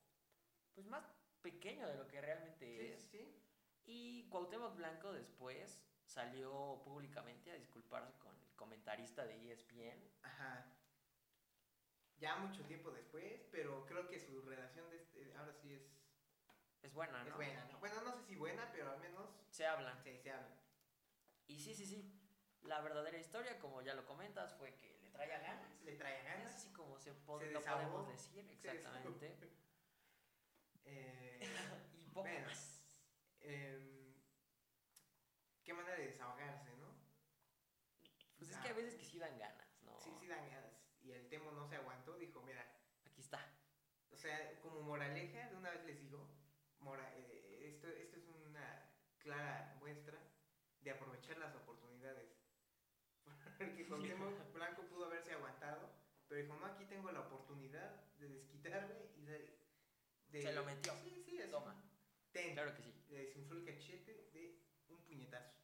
pues 0.73 0.87
más 0.87 1.03
pequeño 1.41 1.85
de 1.87 1.95
lo 1.95 2.07
que 2.07 2.21
realmente 2.21 2.65
Sí, 2.65 2.87
es. 2.87 3.03
sí. 3.11 3.41
Y 3.85 4.29
Cuauhtémoc 4.29 4.75
Blanco 4.77 5.11
después 5.13 5.79
salió 6.05 6.81
públicamente 6.85 7.51
a 7.51 7.55
disculparse 7.55 8.13
con 8.19 8.34
comentarista 8.65 9.25
de 9.25 9.51
ESPN. 9.51 10.09
Ajá. 10.23 10.65
Ya 12.17 12.35
mucho 12.37 12.63
tiempo 12.65 12.89
después, 12.91 13.43
pero 13.51 13.85
creo 13.85 14.07
que 14.07 14.19
su 14.19 14.41
relación 14.41 14.89
de 14.89 14.97
este, 14.97 15.33
ahora 15.37 15.53
sí 15.53 15.73
es, 15.73 15.83
Es 16.81 16.93
buena, 16.93 17.23
¿no? 17.23 17.29
es 17.29 17.35
buena, 17.35 17.65
¿no? 17.65 17.77
Bueno, 17.79 18.01
no 18.01 18.11
sé 18.13 18.23
si 18.23 18.35
buena, 18.35 18.71
pero 18.71 18.89
al 18.91 18.99
menos 18.99 19.29
Se 19.51 19.65
hablan. 19.67 20.01
sí, 20.03 20.17
se 20.17 20.31
habla. 20.31 20.55
Y 21.47 21.59
sí, 21.59 21.75
sí, 21.75 21.85
sí. 21.85 22.11
La 22.63 22.81
verdadera 22.81 23.17
historia, 23.19 23.59
como 23.59 23.81
ya 23.83 23.93
lo 23.93 24.05
comentas, 24.07 24.55
fue 24.55 24.73
que 24.77 24.97
le 25.03 25.11
traía 25.11 25.37
ganas. 25.39 25.79
Le 25.83 25.95
trae 25.95 26.17
Es 26.19 26.23
ganas. 26.25 26.55
así 26.55 26.73
como 26.73 26.97
se, 26.97 27.11
lo 27.13 27.23
podemos 27.23 28.07
decir, 28.07 28.49
exactamente. 28.49 29.37
Eh, 30.87 31.39
Y 31.95 32.09
poco 32.09 32.21
Bueno. 32.29 32.45
más. 32.47 32.79
em, 33.41 34.13
qué 35.63 35.73
manera 35.73 35.97
de 35.97 36.05
desahogarse, 36.07 36.77
¿no? 36.77 36.93
Pues 38.37 38.51
es 38.51 38.55
Ah, 38.57 38.61
que 38.61 38.69
a 38.69 38.73
veces 38.73 38.93
que 38.95 39.03
sí 39.03 39.17
dan 39.17 39.35
ganas, 39.39 39.81
¿no? 39.81 39.99
Sí, 39.99 40.11
sí 40.19 40.27
dan 40.27 40.47
ganas. 40.47 40.79
Y 41.01 41.11
el 41.11 41.27
Temo 41.27 41.51
no 41.53 41.65
se 41.67 41.75
aguantó, 41.77 42.15
dijo, 42.17 42.41
mira, 42.43 42.63
Aquí 43.05 43.21
está. 43.21 43.39
o 44.11 44.14
sea, 44.25 44.59
como 44.61 44.81
moraleja, 44.81 45.49
de 45.49 45.55
una 45.55 45.69
vez 45.71 45.85
les 45.85 45.99
digo, 45.99 46.27
mora- 46.79 47.13
eh, 47.17 47.69
esto, 47.73 47.87
esto 47.87 48.17
es 48.17 48.27
una 48.45 48.91
clara 49.19 49.75
muestra 49.79 50.17
de 50.81 50.91
aprovechar 50.91 51.37
las 51.37 51.55
oportunidades. 51.55 52.29
Porque 53.59 53.85
Cuauhtémoc 53.87 54.53
Blanco 54.53 54.83
pudo 54.87 55.05
haberse 55.05 55.33
aguantado, 55.33 55.89
pero 56.27 56.41
dijo, 56.41 56.55
no, 56.55 56.65
aquí 56.65 56.85
tengo 56.85 57.11
la 57.11 57.21
oportunidad 57.21 58.03
de 58.17 58.29
desquitarme 58.29 58.95
y 59.15 59.25
de... 59.25 59.59
de- 60.29 60.41
Se 60.41 60.53
lo 60.53 60.65
metió. 60.65 60.93
Sí, 61.03 61.23
sí, 61.25 61.39
así. 61.41 61.51
Toma. 61.51 61.81
Ten. 62.31 62.53
Claro 62.53 62.75
que 62.75 62.81
sí. 62.83 63.05
Le 63.09 63.19
desinfló 63.19 63.57
el 63.59 63.65
cachete 63.65 64.29
de 64.33 64.61
un 64.89 65.01
puñetazo, 65.05 65.57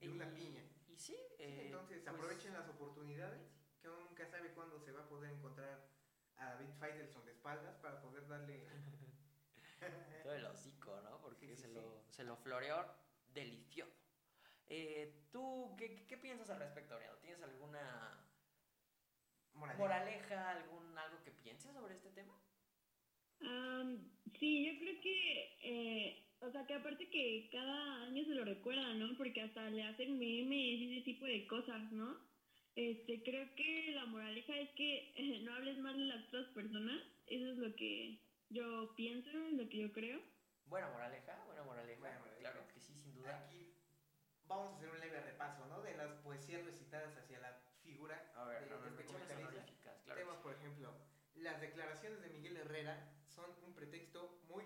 de 0.00 0.08
una 0.08 0.28
Y- 0.28 0.34
piña. 0.34 0.62
Y 0.86 0.96
sí, 0.96 1.14
Sí, 1.14 1.16
eh, 1.38 1.62
entonces 1.66 2.02
pues, 2.02 2.14
aprovechen 2.14 2.52
las 2.52 2.68
oportunidades, 2.68 3.40
que 3.80 3.88
uno 3.88 4.04
nunca 4.04 4.26
sabe 4.26 4.52
cuándo 4.52 4.78
se 4.78 4.92
va 4.92 5.02
a 5.02 5.08
poder 5.08 5.32
encontrar 5.32 5.88
a 6.42 6.54
David 6.54 6.70
Feitelson 6.80 7.24
de 7.24 7.32
espaldas 7.32 7.76
para 7.76 8.00
poder 8.02 8.26
darle... 8.28 8.66
Todo 10.22 10.34
el 10.34 10.44
hocico, 10.46 11.00
¿no? 11.02 11.20
Porque 11.20 11.46
Sí, 11.48 11.56
sí, 11.56 11.62
se, 11.62 11.68
sí. 11.68 11.74
Lo, 11.74 12.04
se 12.10 12.24
lo 12.24 12.36
floreó 12.36 12.86
delicioso. 13.34 13.92
Eh, 14.68 15.28
¿Tú 15.32 15.74
qué, 15.76 16.06
qué- 16.06 16.16
piensas 16.16 16.48
al 16.50 16.60
respecto, 16.60 16.94
Ariado? 16.94 17.18
¿Tienes 17.18 17.42
alguna 17.42 18.24
Moraleja. 19.54 19.78
moraleja, 19.82 20.50
algún 20.50 20.96
algo 20.96 21.22
que 21.24 21.30
pienses 21.32 21.72
sobre 21.74 21.94
este 21.96 22.10
tema? 22.10 22.32
Am, 23.40 23.98
sí, 24.38 24.64
yo 24.66 24.78
creo 24.78 25.00
que, 25.02 25.58
eh, 25.62 26.28
o 26.40 26.50
sea, 26.50 26.64
que 26.66 26.74
aparte 26.74 27.08
que 27.10 27.48
cada 27.50 28.04
año 28.04 28.24
se 28.24 28.34
lo 28.34 28.44
recuerda, 28.44 28.94
¿no? 28.94 29.16
Porque 29.18 29.42
hasta 29.42 29.68
le 29.70 29.82
hacen 29.82 30.18
memes 30.18 30.58
y 30.80 30.96
ese 30.96 31.04
tipo 31.04 31.26
de 31.26 31.46
cosas, 31.46 31.90
¿no? 31.92 32.31
Este, 32.74 33.22
creo 33.22 33.54
que 33.54 33.92
la 33.94 34.06
moraleja 34.06 34.56
es 34.58 34.70
que 34.70 35.12
eh, 35.16 35.40
no 35.44 35.54
hables 35.54 35.78
mal 35.78 35.96
de 35.96 36.04
las 36.06 36.26
otras 36.28 36.46
personas. 36.48 37.02
Eso 37.26 37.52
es 37.52 37.58
lo 37.58 37.74
que 37.76 38.18
yo 38.48 38.94
pienso, 38.96 39.30
lo 39.32 39.68
que 39.68 39.78
yo 39.78 39.92
creo. 39.92 40.20
Buena 40.66 40.88
moraleja, 40.90 41.42
buena 41.44 41.62
moraleja. 41.64 42.00
Buena 42.00 42.18
moraleja. 42.20 42.40
Claro 42.40 42.68
que 42.72 42.80
sí, 42.80 42.94
sin 42.96 43.14
duda. 43.14 43.44
Aquí 43.46 43.74
vamos 44.46 44.72
a 44.72 44.76
hacer 44.76 44.88
un 44.88 45.00
leve 45.00 45.20
repaso, 45.20 45.66
¿no? 45.66 45.82
De 45.82 45.96
las 45.96 46.12
poesías 46.22 46.64
recitadas 46.64 47.14
hacia 47.16 47.40
la 47.40 47.60
figura 47.82 48.32
A 48.36 48.44
ver, 48.44 48.64
de 48.64 48.70
menciones 48.70 49.06
comentarista. 49.06 49.48
honoríficas, 49.48 50.00
claro. 50.02 50.18
Tenemos, 50.18 50.36
por 50.42 50.54
ejemplo, 50.54 50.94
las 51.34 51.60
declaraciones 51.60 52.22
de 52.22 52.28
Miguel 52.30 52.56
Herrera 52.56 53.12
son 53.26 53.50
un 53.66 53.74
pretexto 53.74 54.40
muy 54.48 54.64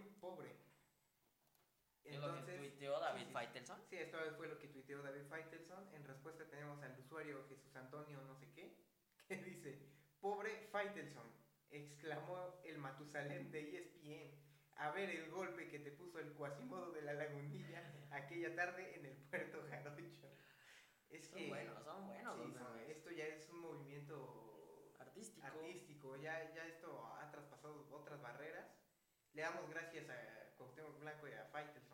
pobre. 2.06 2.16
Es 2.16 2.20
lo 2.40 2.46
que 2.46 2.52
tuiteó 2.58 3.00
David 3.00 3.20
sí, 3.22 3.26
sí. 3.28 3.32
Feitelson. 3.34 3.80
Sí, 3.90 3.96
esto 3.96 4.18
fue 4.36 4.48
lo 4.48 4.58
que 4.58 4.68
tuiteó 4.68 5.02
David 5.02 5.22
Feitelson. 5.28 5.94
En 5.94 6.04
respuesta 6.04 6.44
tenemos 6.48 6.82
al 6.82 6.98
usuario 6.98 7.44
Jesús 7.48 7.74
Antonio 7.76 8.20
no 8.22 8.34
sé 8.36 8.50
qué, 8.52 8.76
que 9.28 9.36
dice, 9.36 9.78
pobre 10.20 10.68
Feitelson, 10.72 11.26
exclamó 11.70 12.60
el 12.64 12.78
Matusalén 12.78 13.50
de 13.50 13.78
ESPN. 13.78 14.46
A 14.78 14.90
ver 14.90 15.08
el 15.08 15.30
golpe 15.30 15.68
que 15.68 15.78
te 15.78 15.90
puso 15.90 16.18
el 16.18 16.32
cuasimodo 16.34 16.92
de 16.92 17.00
la 17.02 17.14
lagunilla 17.14 17.82
aquella 18.10 18.54
tarde 18.54 18.94
en 18.96 19.06
el 19.06 19.16
puerto 19.16 19.64
Jarocho. 19.70 20.28
Es 21.08 21.28
Son 21.28 21.38
que, 21.38 21.48
buenos, 21.48 21.82
son 21.84 22.06
buenos 22.06 22.36
sí, 22.44 22.52
son- 22.52 22.78
esto 22.90 23.10
ya 23.10 23.24
es 23.26 23.48
un 23.48 23.60
movimiento 23.60 24.92
Artístico. 24.98 25.46
artístico, 25.46 26.16
ya, 26.16 26.52
ya 26.52 26.66
esto 26.66 27.06
ha 27.16 27.30
traspasado 27.30 27.88
otras 27.90 28.20
barreras. 28.20 28.66
Le 29.32 29.42
damos 29.42 29.68
gracias 29.70 30.10
a 30.10 30.54
Cuauhtémoc 30.58 30.98
Blanco 31.00 31.28
y 31.28 31.32
a 31.32 31.44
Faitelson 31.46 31.85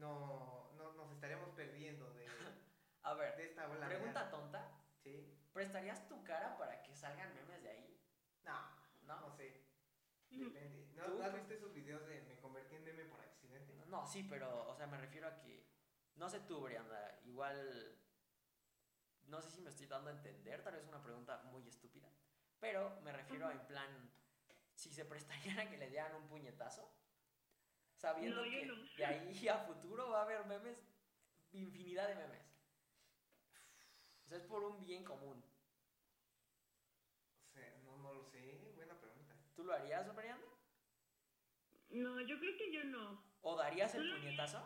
no, 0.00 0.72
no 0.76 0.92
nos 0.94 1.12
estaríamos 1.12 1.50
perdiendo 1.50 2.12
de, 2.14 2.26
A 3.02 3.14
ver, 3.14 3.36
de 3.36 3.44
esta 3.44 3.68
ola. 3.68 3.86
pregunta 3.86 4.20
real. 4.20 4.30
tonta. 4.30 4.70
¿Sí? 5.02 5.38
¿Prestarías 5.52 6.06
tu 6.08 6.22
cara 6.24 6.56
para 6.58 6.82
que 6.82 6.94
salgan 6.94 7.34
memes 7.34 7.62
de 7.62 7.70
ahí? 7.70 8.02
No, 8.42 8.58
¿No? 9.02 9.20
no 9.20 9.30
sé. 9.30 9.66
Depende. 10.30 10.90
¿No, 10.94 11.04
¿Tú? 11.04 11.18
¿no 11.18 11.24
has 11.24 11.34
visto 11.34 11.54
esos 11.54 11.72
videos 11.72 12.06
de 12.06 12.20
me 12.22 12.38
convertí 12.40 12.76
en 12.76 12.84
meme 12.84 13.04
por 13.06 13.20
accidente? 13.20 13.74
No, 13.86 14.06
sí, 14.06 14.22
pero, 14.28 14.68
o 14.68 14.74
sea, 14.74 14.86
me 14.86 14.98
refiero 14.98 15.26
a 15.28 15.36
que, 15.38 15.66
no 16.16 16.28
sé 16.28 16.40
tú, 16.40 16.60
Brianda, 16.60 17.18
igual, 17.24 17.98
no 19.24 19.40
sé 19.40 19.50
si 19.50 19.60
me 19.60 19.70
estoy 19.70 19.86
dando 19.86 20.10
a 20.10 20.12
entender, 20.12 20.62
tal 20.62 20.74
vez 20.74 20.82
es 20.82 20.88
una 20.88 21.02
pregunta 21.02 21.38
muy 21.44 21.66
estúpida, 21.66 22.08
pero 22.60 23.00
me 23.02 23.12
refiero 23.12 23.48
a 23.48 23.52
en 23.52 23.66
plan, 23.66 24.12
si 24.74 24.92
se 24.92 25.04
prestarían 25.04 25.58
a 25.58 25.68
que 25.70 25.76
le 25.78 25.88
dieran 25.88 26.14
un 26.14 26.28
puñetazo, 26.28 26.88
sabiendo 28.00 28.44
No, 28.44 28.50
que 28.50 28.66
no. 28.66 28.74
de 28.96 29.04
ahí 29.04 29.48
a 29.48 29.58
futuro 29.58 30.08
va 30.10 30.20
a 30.20 30.22
haber 30.22 30.44
memes, 30.46 30.78
infinidad 31.52 32.08
de 32.08 32.14
memes. 32.14 32.42
O 34.24 34.28
sea, 34.28 34.38
es 34.38 34.44
por 34.44 34.62
un 34.62 34.80
bien 34.80 35.04
común. 35.04 35.42
O 37.48 37.52
sea, 37.52 37.76
no, 37.84 37.96
no 37.98 38.14
lo 38.14 38.24
sé. 38.24 38.72
Buena 38.74 38.98
pregunta. 38.98 39.34
¿Tú 39.54 39.64
lo 39.64 39.74
harías, 39.74 40.14
Brianda? 40.14 40.46
No, 41.90 42.20
yo 42.20 42.38
creo 42.38 42.56
que 42.56 42.72
yo 42.72 42.84
no. 42.84 43.22
¿O 43.42 43.56
darías 43.56 43.94
el 43.94 44.10
puñetazo? 44.10 44.62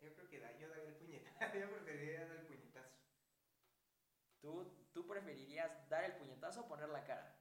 Yo 0.00 0.14
creo 0.14 0.28
que 0.28 0.40
da, 0.40 0.56
yo 0.56 0.68
daría 0.68 0.88
el 0.88 0.96
puñetazo. 0.96 1.38
yo 1.58 1.70
preferiría 1.70 2.26
dar 2.26 2.36
el 2.36 2.46
puñetazo. 2.46 2.96
¿Tú, 4.40 4.86
¿Tú 4.92 5.06
preferirías 5.06 5.88
dar 5.88 6.04
el 6.04 6.16
puñetazo 6.16 6.60
o 6.62 6.68
poner 6.68 6.88
la 6.88 7.04
cara? 7.04 7.36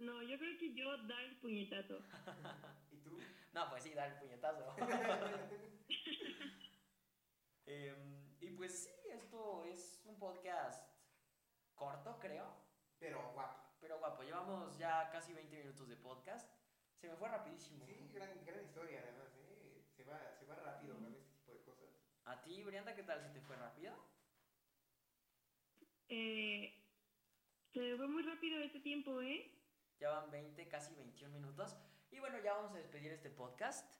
No, 0.00 0.22
yo 0.22 0.38
creo 0.38 0.56
que 0.56 0.72
yo 0.72 0.96
dar 1.06 1.20
el 1.24 1.36
puñetazo. 1.36 2.00
¿Y 2.90 2.96
tú? 3.02 3.18
No, 3.52 3.68
pues 3.68 3.82
sí, 3.82 3.92
dar 3.92 4.10
el 4.10 4.18
puñetazo. 4.18 4.74
Em, 7.66 8.34
y 8.40 8.50
pues 8.52 8.82
sí, 8.82 8.90
esto 9.12 9.64
es 9.66 10.00
un 10.04 10.18
podcast 10.18 10.88
corto, 11.74 12.18
creo. 12.18 12.50
Pero 12.98 13.30
guapo. 13.32 13.60
Pero 13.78 13.98
guapo, 13.98 14.22
llevamos 14.22 14.76
ya 14.78 15.08
casi 15.10 15.34
20 15.34 15.56
minutos 15.56 15.86
de 15.88 15.96
podcast. 15.96 16.50
Se 16.96 17.08
me 17.08 17.16
fue 17.16 17.28
rapidísimo. 17.28 17.84
Sí, 17.84 18.10
gran, 18.12 18.44
gran 18.44 18.64
historia 18.64 19.00
además, 19.02 19.36
¿eh? 19.36 19.84
Se 19.94 20.02
va, 20.04 20.34
se 20.34 20.46
va 20.46 20.56
rápido 20.56 20.96
este 21.10 21.30
tipo 21.30 21.52
de 21.52 21.62
cosas. 21.62 21.90
¿A 22.24 22.42
ti, 22.42 22.62
Brianda, 22.62 22.96
qué 22.96 23.02
tal? 23.02 23.22
¿Se 23.22 23.28
te 23.28 23.40
fue 23.42 23.54
rápido? 23.56 23.94
Eh, 26.08 26.74
se 27.72 27.96
fue 27.96 28.08
muy 28.08 28.22
rápido 28.22 28.58
este 28.60 28.80
tiempo, 28.80 29.20
¿eh? 29.22 29.59
Ya 30.00 30.10
van 30.10 30.30
20, 30.30 30.66
casi 30.68 30.94
21 30.94 31.32
minutos. 31.32 31.76
Y 32.10 32.18
bueno, 32.20 32.38
ya 32.40 32.54
vamos 32.54 32.72
a 32.72 32.78
despedir 32.78 33.12
este 33.12 33.30
podcast. 33.30 33.94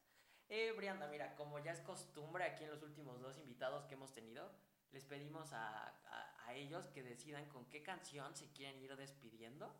Eh, 0.48 0.72
Brianda, 0.72 1.06
mira, 1.06 1.36
como 1.36 1.58
ya 1.60 1.70
es 1.72 1.80
costumbre 1.80 2.44
aquí 2.44 2.64
en 2.64 2.70
los 2.70 2.82
últimos 2.82 3.20
dos 3.20 3.38
invitados 3.38 3.84
que 3.84 3.94
hemos 3.94 4.12
tenido, 4.12 4.50
les 4.90 5.04
pedimos 5.04 5.52
a, 5.52 5.86
a- 5.88 6.46
a 6.46 6.54
ellos 6.54 6.88
que 6.88 7.02
decidan 7.04 7.46
con 7.48 7.68
qué 7.68 7.82
canción 7.82 8.34
se 8.34 8.50
quieren 8.50 8.80
ir 8.82 8.96
despidiendo. 8.96 9.72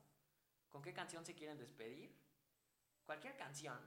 ¿Con 0.68 0.82
qué 0.82 0.92
canción 0.92 1.24
se 1.26 1.34
quieren 1.34 1.58
despedir? 1.58 2.16
Cualquier 3.04 3.36
canción. 3.36 3.78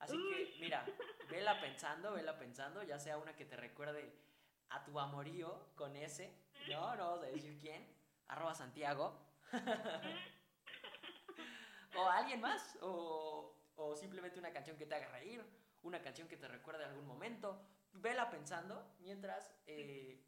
Así 0.00 0.16
que, 0.16 0.56
mira, 0.60 0.84
vela 1.30 1.60
pensando, 1.60 2.12
vela 2.14 2.36
pensando, 2.36 2.82
ya 2.82 2.98
sea 2.98 3.16
una 3.18 3.36
que 3.36 3.44
te 3.44 3.56
recuerde 3.56 4.12
a 4.70 4.82
tu 4.82 4.98
amorío 4.98 5.68
con 5.76 5.94
ese, 5.94 6.34
no, 6.68 6.96
no 6.96 7.10
vamos 7.10 7.24
a 7.24 7.28
decir 7.28 7.56
quién, 7.60 7.86
arroba 8.26 8.54
Santiago. 8.54 9.20
o 11.96 12.08
alguien 12.08 12.40
más, 12.40 12.78
o, 12.80 13.56
o 13.76 13.96
simplemente 13.96 14.38
una 14.38 14.52
canción 14.52 14.76
que 14.76 14.86
te 14.86 14.94
haga 14.94 15.08
reír, 15.08 15.44
una 15.82 16.00
canción 16.02 16.28
que 16.28 16.36
te 16.36 16.48
recuerde 16.48 16.84
algún 16.84 17.06
momento. 17.06 17.60
Vela 17.92 18.28
pensando, 18.30 18.96
mientras 19.00 19.54
eh, 19.66 20.24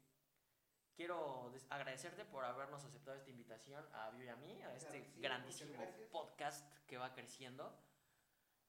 quiero 0.95 1.53
agradecerte 1.69 2.25
por 2.25 2.45
habernos 2.45 2.83
aceptado 2.83 3.17
esta 3.17 3.29
invitación 3.29 3.85
a 3.93 4.09
Vio 4.11 4.25
y 4.25 4.27
a 4.29 4.35
mí, 4.37 4.61
a 4.63 4.73
este 4.75 5.03
sí, 5.03 5.21
grandísimo 5.21 5.73
podcast 6.11 6.65
que 6.85 6.97
va 6.97 7.13
creciendo. 7.13 7.77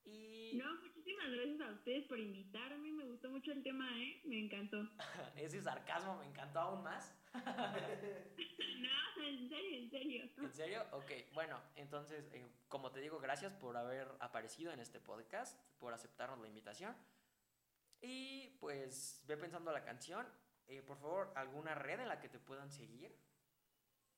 Y 0.04 0.56
No, 0.56 0.74
muchísimas 0.80 1.30
gracias 1.30 1.60
a 1.60 1.72
ustedes 1.72 2.06
por 2.06 2.18
invitarme. 2.18 2.92
Me 2.92 3.04
gustó 3.04 3.30
mucho 3.30 3.52
el 3.52 3.62
tema, 3.62 3.86
¿eh? 3.98 4.22
Me 4.24 4.38
encantó. 4.38 4.78
ese 5.36 5.62
sarcasmo 5.62 6.16
me 6.18 6.26
encantó 6.26 6.60
aún 6.60 6.82
más. 6.82 7.14
En 9.48 9.56
serio, 9.56 9.78
en 9.78 9.90
serio. 9.90 10.30
¿En 10.36 10.52
serio? 10.52 10.86
Ok, 10.92 11.10
bueno, 11.32 11.58
entonces, 11.76 12.28
eh, 12.34 12.46
como 12.68 12.90
te 12.92 13.00
digo, 13.00 13.18
gracias 13.18 13.54
por 13.54 13.78
haber 13.78 14.06
aparecido 14.20 14.72
en 14.72 14.80
este 14.80 15.00
podcast, 15.00 15.58
por 15.78 15.94
aceptarnos 15.94 16.38
la 16.40 16.48
invitación. 16.48 16.94
Y 18.02 18.50
pues 18.60 19.24
ve 19.26 19.38
pensando 19.38 19.72
la 19.72 19.82
canción. 19.84 20.26
Eh, 20.66 20.82
por 20.82 20.98
favor, 20.98 21.32
alguna 21.34 21.74
red 21.74 22.00
en 22.00 22.08
la 22.08 22.20
que 22.20 22.28
te 22.28 22.38
puedan 22.38 22.70
seguir. 22.70 23.16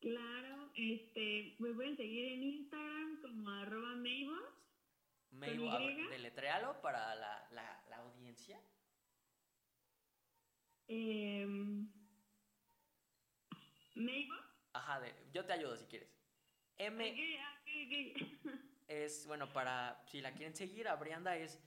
Claro, 0.00 0.72
este, 0.74 1.54
me 1.60 1.72
pueden 1.74 1.96
seguir 1.96 2.32
en 2.32 2.42
Instagram 2.42 3.22
como 3.22 3.50
arroba 3.50 3.94
Maybos. 3.94 4.54
Y? 5.30 6.08
deletréalo 6.08 6.80
para 6.82 7.14
la, 7.14 7.48
la, 7.52 7.84
la 7.88 7.96
audiencia. 7.98 8.60
Eh, 10.88 11.46
Maybos. 13.94 14.49
Ajá, 14.72 15.00
de- 15.00 15.14
yo 15.32 15.44
te 15.44 15.52
ayudo 15.52 15.76
si 15.76 15.86
quieres. 15.86 16.08
M 16.78 17.38
ah, 17.40 17.62
es, 18.88 19.26
bueno, 19.26 19.52
para, 19.52 20.02
si 20.06 20.20
la 20.20 20.32
quieren 20.32 20.54
seguir, 20.54 20.88
a 20.88 20.96
Brianda 20.96 21.36
es 21.36 21.60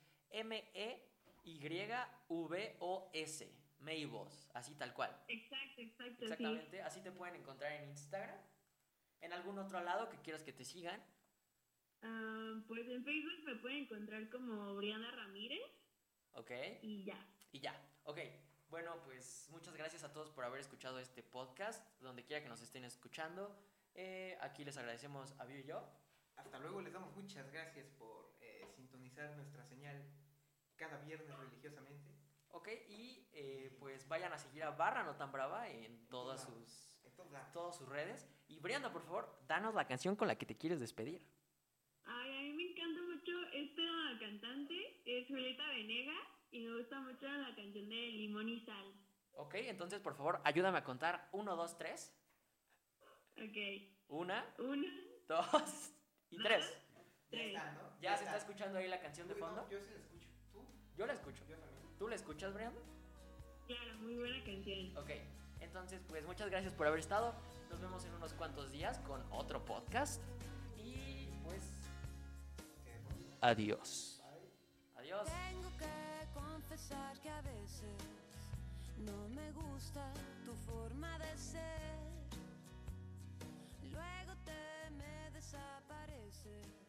M-E-Y-V-O-S. 2.43 3.63
Meibos, 3.79 4.47
así 4.53 4.75
tal 4.75 4.93
cual. 4.93 5.11
Exacto, 5.27 5.81
exacto, 5.81 6.19
sí. 6.19 6.31
Exactamente, 6.31 6.81
así 6.83 7.01
te 7.01 7.11
pueden 7.11 7.35
encontrar 7.35 7.73
en 7.73 7.89
Instagram. 7.89 8.39
En 9.19 9.33
algún 9.33 9.59
otro 9.59 9.81
lado 9.81 10.09
que 10.09 10.17
quieras 10.21 10.41
que 10.43 10.53
te 10.53 10.63
sigan. 10.63 11.03
Ah, 12.01 12.63
pues 12.67 12.87
en 12.87 13.03
Facebook 13.03 13.43
me 13.45 13.55
pueden 13.55 13.79
encontrar 13.79 14.29
como 14.29 14.75
Brianda 14.75 15.11
Ramírez 15.11 15.61
Ok, 16.33 16.51
y 16.81 17.03
ya. 17.03 17.27
y 17.51 17.59
ya. 17.59 17.75
Ok, 18.03 18.19
bueno, 18.73 18.99
pues 19.05 19.47
muchas 19.51 19.75
gracias 19.75 20.03
a 20.03 20.11
todos 20.11 20.31
por 20.31 20.43
haber 20.43 20.59
escuchado 20.59 20.97
este 20.97 21.21
podcast. 21.21 21.87
Donde 22.01 22.23
quiera 22.25 22.41
que 22.41 22.49
nos 22.49 22.59
estén 22.59 22.83
escuchando. 22.83 23.55
Eh, 23.93 24.35
aquí 24.41 24.65
les 24.65 24.75
agradecemos 24.77 25.39
a 25.39 25.45
Vio 25.45 25.59
y 25.59 25.63
yo. 25.63 25.87
Hasta 26.37 26.57
luego, 26.57 26.81
les 26.81 26.91
damos 26.91 27.15
muchas 27.15 27.51
gracias 27.51 27.87
por 27.99 28.35
eh, 28.41 28.65
sintonizar 28.75 29.35
nuestra 29.35 29.63
señal 29.63 30.03
cada 30.75 30.97
viernes 31.01 31.37
religiosamente. 31.37 32.15
Ok, 32.49 32.69
y 32.89 33.29
eh, 33.33 33.77
pues 33.79 34.07
vayan 34.07 34.33
a 34.33 34.39
seguir 34.39 34.63
a 34.63 34.71
Barra 34.71 35.03
No 35.03 35.15
Tan 35.17 35.31
Brava 35.31 35.69
en 35.69 36.07
todas 36.09 36.41
sus, 36.41 36.97
En 37.03 37.51
todas 37.51 37.77
sus 37.77 37.87
redes. 37.87 38.27
Y 38.47 38.59
Brianda, 38.59 38.91
por 38.91 39.03
favor, 39.03 39.37
danos 39.47 39.75
la 39.75 39.85
canción 39.85 40.15
con 40.15 40.27
la 40.27 40.35
que 40.35 40.47
te 40.47 40.57
quieres 40.57 40.79
despedir. 40.79 41.29
Ay, 42.05 42.37
a 42.37 42.41
mí 42.41 42.53
me 42.53 42.71
encanta 42.71 43.03
mucho 43.03 43.33
esta 43.53 44.19
cantante, 44.19 45.03
es 45.05 45.27
Julieta 45.27 45.67
Venegas 45.67 46.33
y 46.53 46.61
me 46.61 46.77
gusta 46.77 47.01
mucho 47.01 47.27
la 47.27 47.53
canción 47.55 47.89
de 47.89 47.95
Limón 47.95 48.47
y 48.47 48.59
Sal. 48.61 48.93
Ok, 49.33 49.55
entonces 49.55 49.99
por 49.99 50.15
favor, 50.15 50.39
ayúdame 50.43 50.77
a 50.77 50.83
contar. 50.83 51.27
Uno, 51.31 51.55
dos, 51.55 51.77
tres. 51.77 52.15
Ok, 53.35 53.57
Una, 54.07 54.45
una, 54.59 54.87
dos 55.27 55.91
y 56.29 56.37
tres. 56.41 56.77
Ya 57.31 57.41
está, 57.41 57.71
¿no? 57.71 57.99
¿Ya 57.99 58.15
se 58.17 58.25
está 58.25 58.37
escuchando 58.37 58.77
ahí 58.77 58.87
la 58.87 58.99
canción 58.99 59.27
de 59.27 59.33
no, 59.33 59.39
fondo? 59.39 59.67
yo 59.69 59.79
sí 59.81 59.89
la 59.91 59.97
escucho. 59.97 60.29
¿Tú? 60.51 60.59
Yo 60.95 61.05
la 61.07 61.13
escucho. 61.13 61.43
Yo 61.49 61.57
también. 61.57 61.97
¿Tú 61.97 62.07
la 62.07 62.15
escuchas, 62.15 62.53
Brianda? 62.53 62.79
Claro, 63.65 63.93
muy 64.01 64.15
buena 64.17 64.43
canción. 64.43 64.95
Ok, 64.97 65.09
entonces 65.61 66.01
pues 66.07 66.23
muchas 66.25 66.49
gracias 66.51 66.73
por 66.73 66.85
haber 66.85 66.99
estado. 66.99 67.33
Nos 67.71 67.81
vemos 67.81 68.05
en 68.05 68.13
unos 68.13 68.33
cuantos 68.35 68.71
días 68.71 68.99
con 68.99 69.25
otro 69.31 69.65
podcast. 69.65 70.21
Y 70.77 71.27
pues 71.43 71.71
adiós. 73.41 74.21
bye. 74.95 75.03
Adiós 75.03 75.27
confesar 76.73 77.19
que 77.19 77.29
a 77.29 77.41
veces 77.41 77.95
no 79.05 79.29
me 79.29 79.51
gusta 79.51 80.11
tu 80.43 80.53
forma 80.71 81.19
de 81.19 81.37
ser. 81.37 81.99
Luego 83.91 84.33
te 84.43 84.89
me 84.97 85.29
desapareces. 85.31 86.82